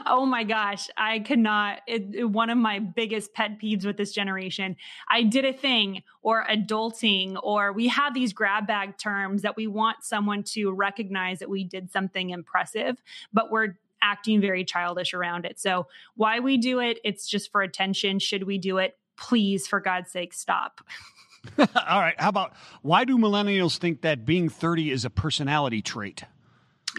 [0.06, 1.80] Oh my gosh, I could not.
[1.88, 4.76] It, it, one of my biggest pet peeves with this generation.
[5.08, 9.66] I did a thing, or adulting, or we have these grab bag terms that we
[9.66, 13.02] want someone to recognize that we did something impressive,
[13.32, 15.58] but we're acting very childish around it.
[15.58, 18.20] So, why we do it, it's just for attention.
[18.20, 18.96] Should we do it?
[19.16, 20.80] Please, for God's sake, stop.
[21.58, 22.14] All right.
[22.18, 26.24] How about why do millennials think that being 30 is a personality trait?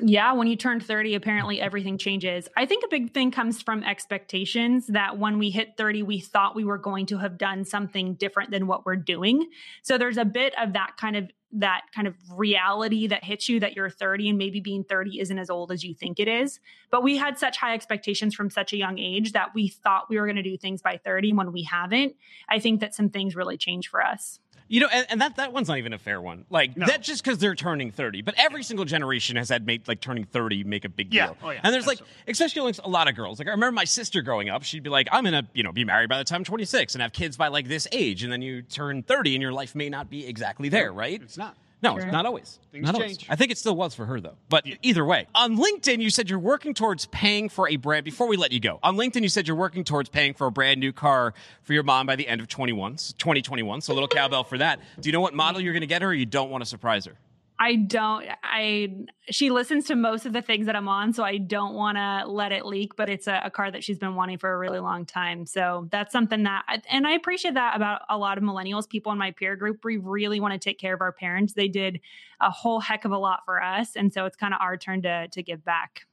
[0.02, 2.50] Yeah, when you turn 30, apparently everything changes.
[2.58, 6.54] I think a big thing comes from expectations that when we hit 30, we thought
[6.54, 9.50] we were going to have done something different than what we're doing.
[9.84, 13.60] So there's a bit of that kind of that kind of reality that hits you
[13.62, 16.60] that you're 30 and maybe being 30 isn't as old as you think it is.
[16.92, 20.20] But we had such high expectations from such a young age that we thought we
[20.20, 22.16] were going to do things by 30 when we haven't.
[22.50, 24.40] I think that some things really change for us.
[24.68, 26.46] You know, and, and, that that one's not even a fair one.
[26.50, 26.88] Like no.
[26.88, 30.24] that just because they're turning thirty, but every single generation has had made like turning
[30.24, 31.18] thirty make a big deal.
[31.18, 31.34] yeah.
[31.44, 31.60] Oh, yeah.
[31.64, 33.38] And there's like, especially like a lot of girls.
[33.38, 35.86] Like I remember my sister growing up, she'd be like, "I'm gonna, you know, be
[35.86, 38.42] married by the time I'm 26 and have kids by like this age," and then
[38.42, 41.22] you turn 30 and your life may not be exactly there, right?
[41.22, 41.56] It's not.
[41.82, 42.04] No, Sure.
[42.04, 42.60] it's not always.
[42.72, 43.18] Things Not always.
[43.18, 43.30] change.
[43.30, 44.38] I think it still was for her though.
[44.50, 48.06] But either way, on LinkedIn, you said you're working towards paying for a brand.
[48.06, 50.52] Before we let you go, on LinkedIn, you said you're working towards paying for a
[50.52, 53.82] brand new car for your mom by the end of 21, 2021.
[53.82, 54.80] So a little cowbell for that.
[55.00, 56.70] Do you know what model you're going to get her, or you don't want to
[56.70, 57.18] surprise her?
[57.58, 58.90] I don't I
[59.30, 62.30] she listens to most of the things that I'm on, so I don't want to
[62.30, 64.80] let it leak, but it's a, a car that she's been wanting for a really
[64.80, 65.46] long time.
[65.46, 69.18] So that's something that and I appreciate that about a lot of millennials, people in
[69.18, 69.86] my peer group.
[69.86, 71.54] We really want to take care of our parents.
[71.54, 72.02] They did
[72.42, 75.02] a whole heck of a lot for us, and so it's kind of our turn
[75.04, 76.06] to to give back.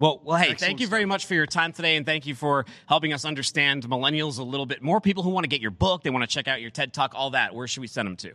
[0.00, 2.34] Well, well, hey, Excellent thank you very much for your time today, and thank you
[2.34, 5.00] for helping us understand millennials a little bit more.
[5.00, 7.12] People who want to get your book, they want to check out your TED Talk,
[7.14, 7.54] all that.
[7.54, 8.32] Where should we send them to?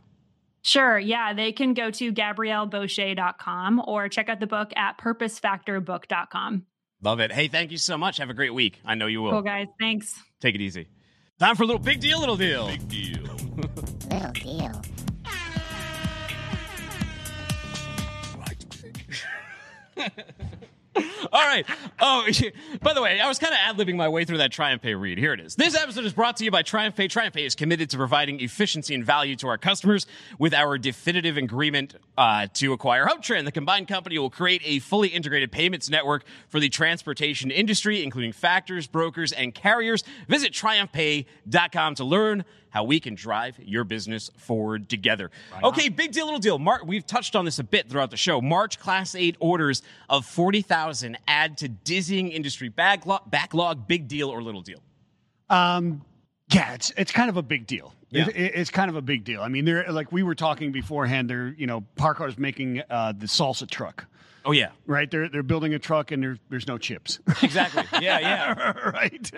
[0.64, 0.98] Sure.
[0.98, 1.34] Yeah.
[1.34, 6.66] They can go to GabrielleBosche.com or check out the book at purposefactorbook.com.
[7.04, 7.32] Love it.
[7.34, 8.18] Hey, thank you so much.
[8.18, 8.80] Have a great week.
[8.86, 9.32] I know you will.
[9.32, 9.68] Cool, guys.
[9.80, 10.18] Thanks.
[10.40, 10.88] Take it easy.
[11.38, 12.68] Time for a little big deal, little deal.
[12.68, 13.22] Big deal.
[14.10, 14.82] Little deal.
[21.32, 21.66] All right.
[22.00, 22.28] Oh,
[22.82, 24.96] by the way, I was kind of ad libbing my way through that Triumph Pay
[24.96, 25.18] read.
[25.18, 25.56] Here it is.
[25.56, 27.10] This episode is brought to you by TriumphPay.
[27.10, 30.06] TriumphPay is committed to providing efficiency and value to our customers
[30.38, 33.46] with our definitive agreement uh, to acquire HubTran.
[33.46, 38.32] The combined company will create a fully integrated payments network for the transportation industry, including
[38.32, 40.04] factors, brokers, and carriers.
[40.28, 45.30] Visit triumphpay.com to learn how we can drive your business forward together.
[45.64, 46.58] okay, big deal, little deal.
[46.58, 48.42] Mar- we've touched on this a bit throughout the show.
[48.42, 54.42] March Class 8 orders of 40,000 add to dizzying industry backlog, backlog, big deal or
[54.42, 54.80] little deal?
[55.52, 56.02] Um,
[56.52, 57.94] yeah, it's it's kind of a big deal.
[58.10, 58.24] Yeah.
[58.28, 59.42] It- it- it's kind of a big deal.
[59.42, 61.30] I mean, they're like we were talking beforehand.
[61.30, 64.06] They're you know Paccar's making uh, the salsa truck,
[64.46, 64.72] Oh, yeah.
[64.86, 65.10] right?
[65.10, 67.20] They're they're building a truck and there, there's no chips.
[67.42, 67.84] Exactly.
[68.02, 68.90] Yeah, yeah.
[68.94, 69.32] right.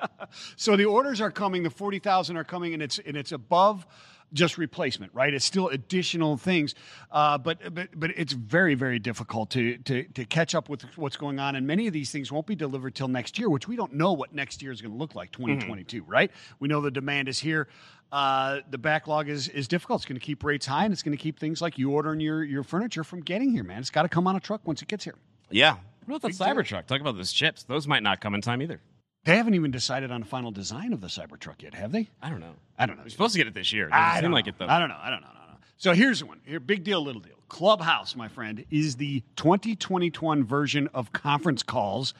[0.56, 1.62] so the orders are coming.
[1.62, 3.86] The forty thousand are coming, and it's and it's above
[4.32, 5.32] just replacement, right?
[5.32, 6.74] It's still additional things,
[7.10, 11.16] uh, but but but it's very very difficult to to to catch up with what's
[11.16, 13.76] going on, and many of these things won't be delivered till next year, which we
[13.76, 16.30] don't know what next year is going to look like, twenty twenty two, right?
[16.58, 17.68] We know the demand is here.
[18.12, 20.00] Uh, the backlog is is difficult.
[20.00, 22.20] It's going to keep rates high, and it's going to keep things like you ordering
[22.20, 23.78] your your furniture from getting here, man.
[23.80, 25.14] It's got to come on a truck once it gets here.
[25.50, 25.76] Yeah.
[26.04, 26.86] What about the Cybertruck?
[26.86, 27.62] Talk about those chips.
[27.62, 28.80] Those might not come in time either.
[29.24, 32.10] They haven't even decided on the final design of the Cybertruck yet, have they?
[32.20, 32.54] I don't know.
[32.76, 33.04] I don't know.
[33.04, 33.86] We're supposed to get it this year.
[33.86, 34.50] It doesn't I seem don't like know.
[34.50, 34.66] it, though.
[34.66, 34.98] I don't know.
[35.00, 35.28] I don't know.
[35.28, 35.58] I don't know.
[35.76, 36.40] So here's the one.
[36.44, 37.36] Here, big deal, little deal.
[37.48, 42.14] Clubhouse, my friend, is the 2021 version of conference calls.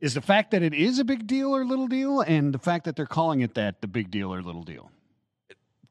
[0.00, 2.86] Is the fact that it is a big deal or little deal, and the fact
[2.86, 4.90] that they're calling it that the big deal or little deal.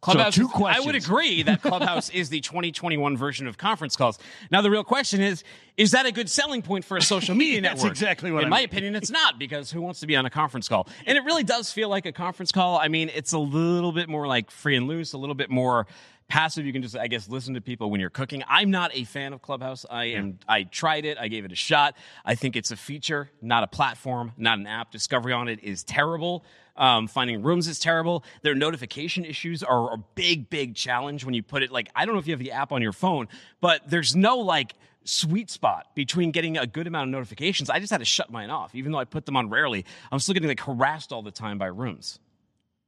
[0.01, 0.35] Clubhouse.
[0.35, 4.17] two is- I would agree that Clubhouse is the 2021 version of conference calls.
[4.49, 5.43] Now, the real question is:
[5.77, 7.91] Is that a good selling point for a social media That's network?
[7.91, 8.65] That's exactly what In I my mean.
[8.65, 10.87] opinion, it's not because who wants to be on a conference call?
[11.05, 12.77] And it really does feel like a conference call.
[12.79, 15.85] I mean, it's a little bit more like free and loose, a little bit more
[16.27, 16.65] passive.
[16.65, 18.41] You can just, I guess, listen to people when you're cooking.
[18.47, 19.85] I'm not a fan of Clubhouse.
[19.89, 20.39] I am.
[20.47, 21.17] I tried it.
[21.19, 21.95] I gave it a shot.
[22.25, 24.91] I think it's a feature, not a platform, not an app.
[24.91, 26.43] Discovery on it is terrible.
[26.81, 28.23] Um, finding rooms is terrible.
[28.41, 32.15] Their notification issues are a big, big challenge when you put it like I don't
[32.15, 33.27] know if you have the app on your phone,
[33.61, 34.73] but there's no like
[35.03, 37.69] sweet spot between getting a good amount of notifications.
[37.69, 39.85] I just had to shut mine off, even though I put them on rarely.
[40.11, 42.19] I'm still getting like harassed all the time by rooms.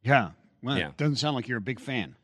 [0.02, 0.32] Yeah.
[0.64, 0.90] Well, Yeah.
[0.90, 2.16] it doesn't sound like you're a big fan.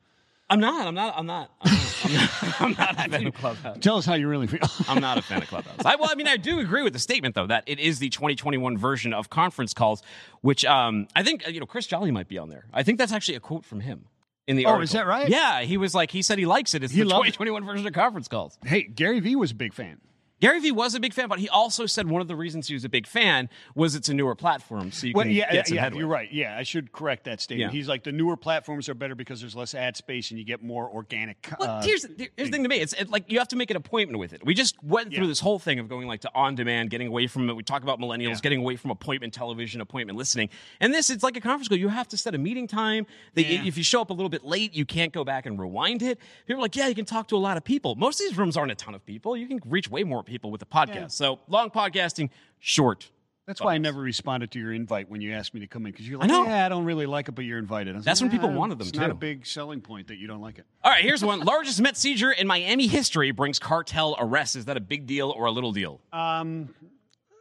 [0.50, 0.88] I'm not.
[0.88, 1.14] I'm not.
[1.18, 1.52] I'm not.
[1.64, 2.00] I'm not.
[2.04, 3.78] I'm not, I'm not a fan of Clubhouse.
[3.82, 4.60] Tell us how you really feel.
[4.88, 5.86] I'm not a fan of Clubhouse.
[5.86, 8.10] I, well, I mean, I do agree with the statement though that it is the
[8.10, 10.02] 2021 version of conference calls,
[10.42, 12.66] which um, I think you know Chris Jolly might be on there.
[12.74, 14.06] I think that's actually a quote from him
[14.48, 14.84] in the Oh, article.
[14.86, 15.30] is that right?
[15.30, 16.84] Yeah, he was like he said he likes it.
[16.84, 17.34] It's He the loves it.
[17.34, 18.58] 2021 version of conference calls.
[18.66, 20.00] hey, Gary Vee was a big fan.
[20.40, 22.74] Gary Vee was a big fan, but he also said one of the reasons he
[22.74, 25.68] was a big fan was it's a newer platform, so you Well, can yeah, get
[25.68, 26.00] some yeah, headway.
[26.00, 26.32] you're right.
[26.32, 27.74] Yeah, I should correct that statement.
[27.74, 27.78] Yeah.
[27.78, 30.64] He's like the newer platforms are better because there's less ad space and you get
[30.64, 31.48] more organic.
[31.60, 32.78] Well, uh, here's, here's the thing to me.
[32.78, 34.46] It's it, like you have to make an appointment with it.
[34.46, 35.28] We just went through Yeah.
[35.30, 37.56] this whole thing of going like to on demand, getting away from it.
[37.56, 38.40] We talk about millennials, Yeah.
[38.42, 40.50] getting away from appointment television, appointment listening.
[40.80, 41.78] And this, it's like a conference call.
[41.78, 43.06] You have to set a meeting time.
[43.36, 46.18] If you show up a little bit late, you can't go back and rewind it.
[46.48, 47.96] People are like, yeah, you can talk to a lot of people.
[47.96, 49.36] Most of these rooms aren't a ton of people.
[49.36, 51.12] You can reach way more people with a podcast.
[51.12, 53.10] So long podcasting, short.
[53.50, 55.92] That's why I never responded to your invite when you asked me to come in
[55.92, 56.46] because you're like, know.
[56.46, 57.96] yeah, I don't really like it, but you're invited.
[58.04, 60.18] That's like, when people "Ah, wanted them, it's not too." a big selling point that
[60.18, 60.68] you don't like it.
[60.84, 61.40] All right, here's one.
[61.40, 64.56] Largest Met seizure in Miami history brings cartel arrests.
[64.56, 66.00] Is that a big deal or a little deal?
[66.14, 66.76] Um,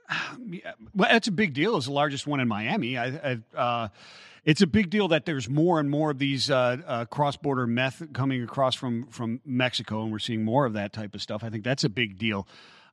[0.49, 1.77] yeah, well, it's a big deal.
[1.77, 2.97] It's the largest one in Miami.
[2.97, 3.07] I,
[3.55, 3.89] I, uh,
[4.47, 8.15] it's a big deal that there's more and more of these uh, uh, cross-border meth
[8.15, 11.45] coming across from from Mexico, and we're seeing more of that type of stuff.
[11.45, 12.49] I think that's a big deal.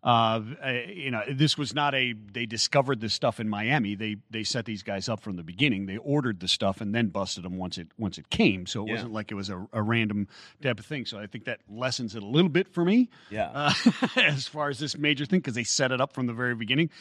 [0.06, 0.42] Uh,
[0.88, 2.14] you know, this was not a.
[2.14, 3.96] They discovered this stuff in Miami.
[3.96, 5.88] They they set these guys up from the beginning.
[5.88, 8.68] They ordered the stuff and then busted them once it once it came.
[8.68, 8.94] So it Yeah.
[8.94, 10.28] wasn't like it was a, a random
[10.62, 11.08] type of thing.
[11.08, 13.50] So I think that lessens it a little bit for me Yeah.
[13.52, 13.74] uh,
[14.16, 16.92] as far as this major thing because they set it up from the very beginning.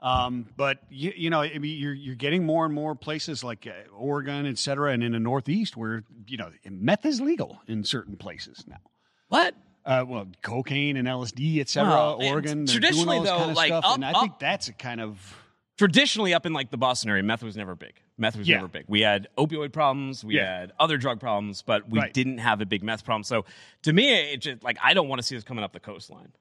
[0.00, 3.66] Um, but you, you know, I mean, you're you're getting more and more places like
[3.66, 7.84] uh, Oregon, et cetera, and in the Northeast where you know meth is legal in
[7.84, 8.80] certain places now.
[9.28, 9.54] what?
[9.86, 11.90] Uh, well, cocaine and LSD, et cetera.
[11.90, 14.38] Well, Oregon, traditionally, all this though, kind of like, stuff, up- and I up- think
[14.38, 15.36] that's a kind of
[15.76, 17.94] traditionally up in like the Boston area, meth was never big.
[18.16, 18.56] Meth was Yeah.
[18.56, 18.84] never big.
[18.86, 20.60] We had opioid problems, we Yeah.
[20.60, 22.12] had other drug problems, but we Right.
[22.14, 23.24] didn't have a big meth problem.
[23.24, 23.44] So
[23.82, 26.32] to me, it just like I don't want to see this coming up the coastline.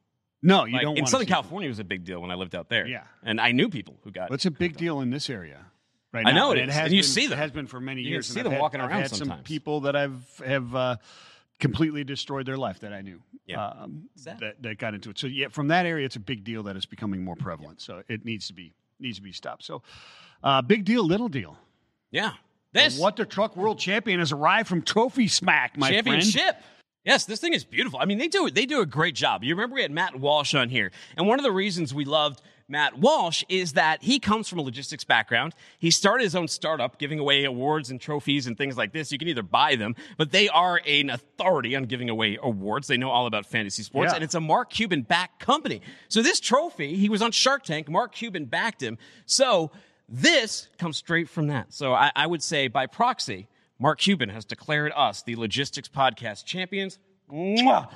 [0.45, 0.97] no, you Like, don't.
[0.97, 2.85] in Southern California, it was a big deal when I lived out there.
[2.87, 3.03] Yeah.
[3.23, 4.29] and I knew people who got.
[4.29, 5.65] Well, it's a big deal in this area.
[6.11, 7.39] Right I now, know it has and you been, see them.
[7.39, 8.27] It has been for many You years.
[8.27, 10.97] see and them I've had- walking I've around had some people that I've have uh,
[11.64, 13.22] completely destroyed their life that I knew.
[13.47, 13.66] Yeah.
[13.68, 14.39] um, Sad.
[14.41, 15.18] that that got into it.
[15.18, 17.82] So yeah, from that area, it's a big deal that it's becoming more prevalent.
[17.82, 19.64] So it needs to be needs to be stopped.
[19.64, 19.82] So
[20.43, 21.57] uh, big deal, little deal.
[22.11, 22.34] yeah,
[22.74, 26.05] this What the truck world champion has arrived from Trophy Smack, my friend.
[26.05, 26.57] championship.
[27.05, 27.99] Yes, this thing is beautiful.
[28.01, 29.43] I mean, they do they do a great job.
[29.43, 32.41] You remember we had Matt Walsh on here, and one of the reasons we loved
[32.68, 35.53] Matt Walsh is that he comes from a logistics background.
[35.80, 39.11] He started his own startup, giving away awards and trophies and things like this.
[39.11, 42.88] You can either buy them, but they are an authority on giving away awards.
[42.88, 44.16] They know all about fantasy sports, Yeah.
[44.16, 45.82] and it's a Mark Cuban backed company.
[46.07, 47.89] So this trophy, he was on Shark Tank.
[47.89, 48.97] Mark Cuban backed him.
[49.26, 49.72] So
[50.07, 51.74] this comes straight from that.
[51.74, 53.47] So I, I would say by proxy,
[53.80, 56.99] Mark Cuban has declared us the Logistics Podcast champions.
[57.32, 57.89] Mwah!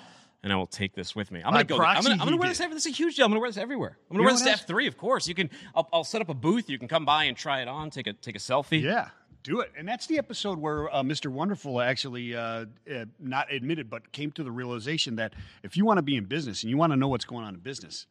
[0.44, 1.42] And I will take this with me.
[1.44, 1.86] I'm By gonna go.
[1.86, 2.62] I'm gonna, I'm gonna wear this.
[2.62, 3.26] every- This is a huge deal.
[3.26, 3.98] I'm gonna wear this everywhere.
[4.10, 5.28] I'm gonna You wear this to what F3, of course.
[5.28, 5.50] You can.
[5.76, 6.70] I'll, I'll set up a booth.
[6.70, 7.90] You can come by and try it on.
[7.90, 8.82] Take a take a selfie.
[8.82, 9.10] Yeah,
[9.44, 9.72] do it.
[9.76, 11.32] And that's the episode where uh, Mr.
[11.32, 15.34] Wonderful actually uh, uh, not admitted, but came to the realization that
[15.64, 17.56] if you want to be in business and you want to know what's going on
[17.56, 18.06] in business,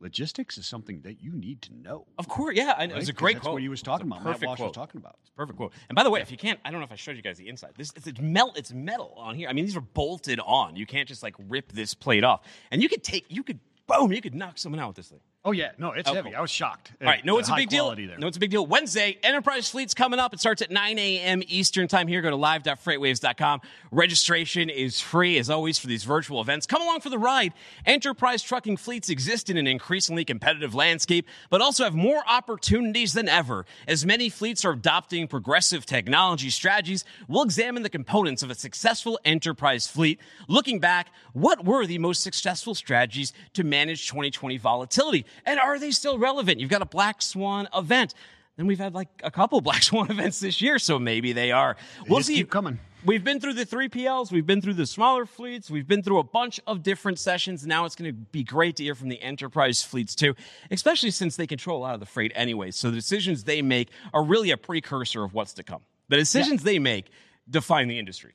[0.00, 2.06] logistics is something that you need to know.
[2.18, 2.56] Of course.
[2.56, 2.74] Yeah.
[2.78, 3.54] And it was a great that's quote.
[3.54, 4.24] what he was It's talking about.
[4.24, 4.68] Matt Perfect Walsh quote.
[4.70, 5.16] was talking about.
[5.36, 5.72] Perfect quote.
[5.88, 7.38] And by the way, if you can't, I don't know if I showed you guys
[7.38, 7.72] the inside.
[7.76, 8.58] This it's, it's melt.
[8.58, 9.48] It's metal on here.
[9.48, 10.76] I mean, these are bolted on.
[10.76, 12.40] You can't just like rip this plate off.
[12.70, 13.26] And you could take.
[13.28, 14.12] You could boom.
[14.12, 15.20] You could knock someone out with this thing.
[15.42, 16.28] Oh yeah, no, it's Oh, heavy.
[16.30, 16.38] cool.
[16.38, 16.92] I was shocked.
[17.00, 17.94] All right, no, it's a big deal.
[17.94, 18.18] There.
[18.18, 18.66] No, it's a big deal.
[18.66, 20.34] Wednesday, Enterprise Fleet's coming up.
[20.34, 21.42] It starts at 9 a.m.
[21.48, 22.20] Eastern time here.
[22.20, 23.62] Go to live.freightwaves.com.
[23.90, 26.66] Registration is free, as always, for these virtual events.
[26.66, 27.54] Come along for the ride.
[27.86, 33.26] Enterprise trucking fleets exist in an increasingly competitive landscape, but also have more opportunities than
[33.26, 33.64] ever.
[33.88, 39.18] As many fleets are adopting progressive technology strategies, we'll examine the components of a successful
[39.24, 40.20] enterprise fleet.
[40.48, 45.24] Looking back, what were the most successful strategies to manage 2020 volatility?
[45.44, 46.60] And are they still relevant?
[46.60, 48.14] You've got a Black Swan event.
[48.56, 51.76] Then we've had like a couple Black Swan events this year, so maybe they are.
[52.08, 52.36] We'll just see.
[52.36, 52.78] keep coming.
[53.02, 56.22] We've been through the 3PLs, we've been through the smaller fleets, we've been through a
[56.22, 57.66] bunch of different sessions.
[57.66, 60.34] Now it's going to be great to hear from the enterprise fleets too,
[60.70, 62.72] especially since they control a lot of the freight anyway.
[62.72, 65.80] So the decisions they make are really a precursor of what's to come.
[66.10, 67.06] The decisions they make
[67.48, 68.34] define the industry.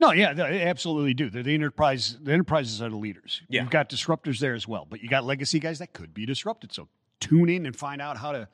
[0.00, 1.30] No, yeah, they absolutely do.
[1.30, 2.18] They're the enterprise.
[2.20, 3.42] The enterprises are the leaders.
[3.48, 3.62] Yeah.
[3.62, 6.72] You've got disruptors there as well, but you got legacy guys that could be disrupted.
[6.72, 6.88] So
[7.20, 8.48] tune in and find out how to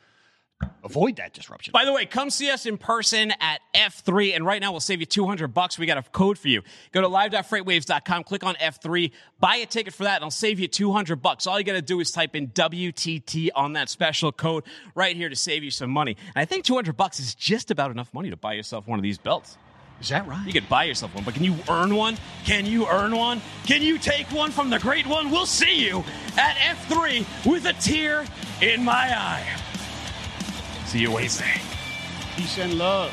[0.85, 1.73] avoid that disruption.
[1.73, 5.01] By the way, come see us in person at F3, and right now we'll save
[5.01, 5.79] you 200 bucks.
[5.79, 6.63] We got a code for you.
[6.93, 10.69] Go to live.freightwaves.com, click on F3, buy a ticket for that, and I'll save you
[10.69, 11.47] 200 bucks.
[11.47, 14.65] All you got to do is type in WTT on that special code
[14.95, 16.17] right here to save you some money.
[16.35, 19.03] And I think 200 bucks is just about enough money to buy yourself one of
[19.03, 19.57] these belts.
[20.01, 20.47] Is that right?
[20.47, 22.17] You could buy yourself one, but can you earn one?
[22.45, 23.43] Can you earn one?
[23.67, 25.31] Can you take one from the great one?
[25.31, 26.05] We'll see you
[26.39, 28.25] at F3 with a tear
[28.63, 29.47] in my eye.
[30.87, 31.61] See you Wednesday.
[32.37, 33.13] Peace and love.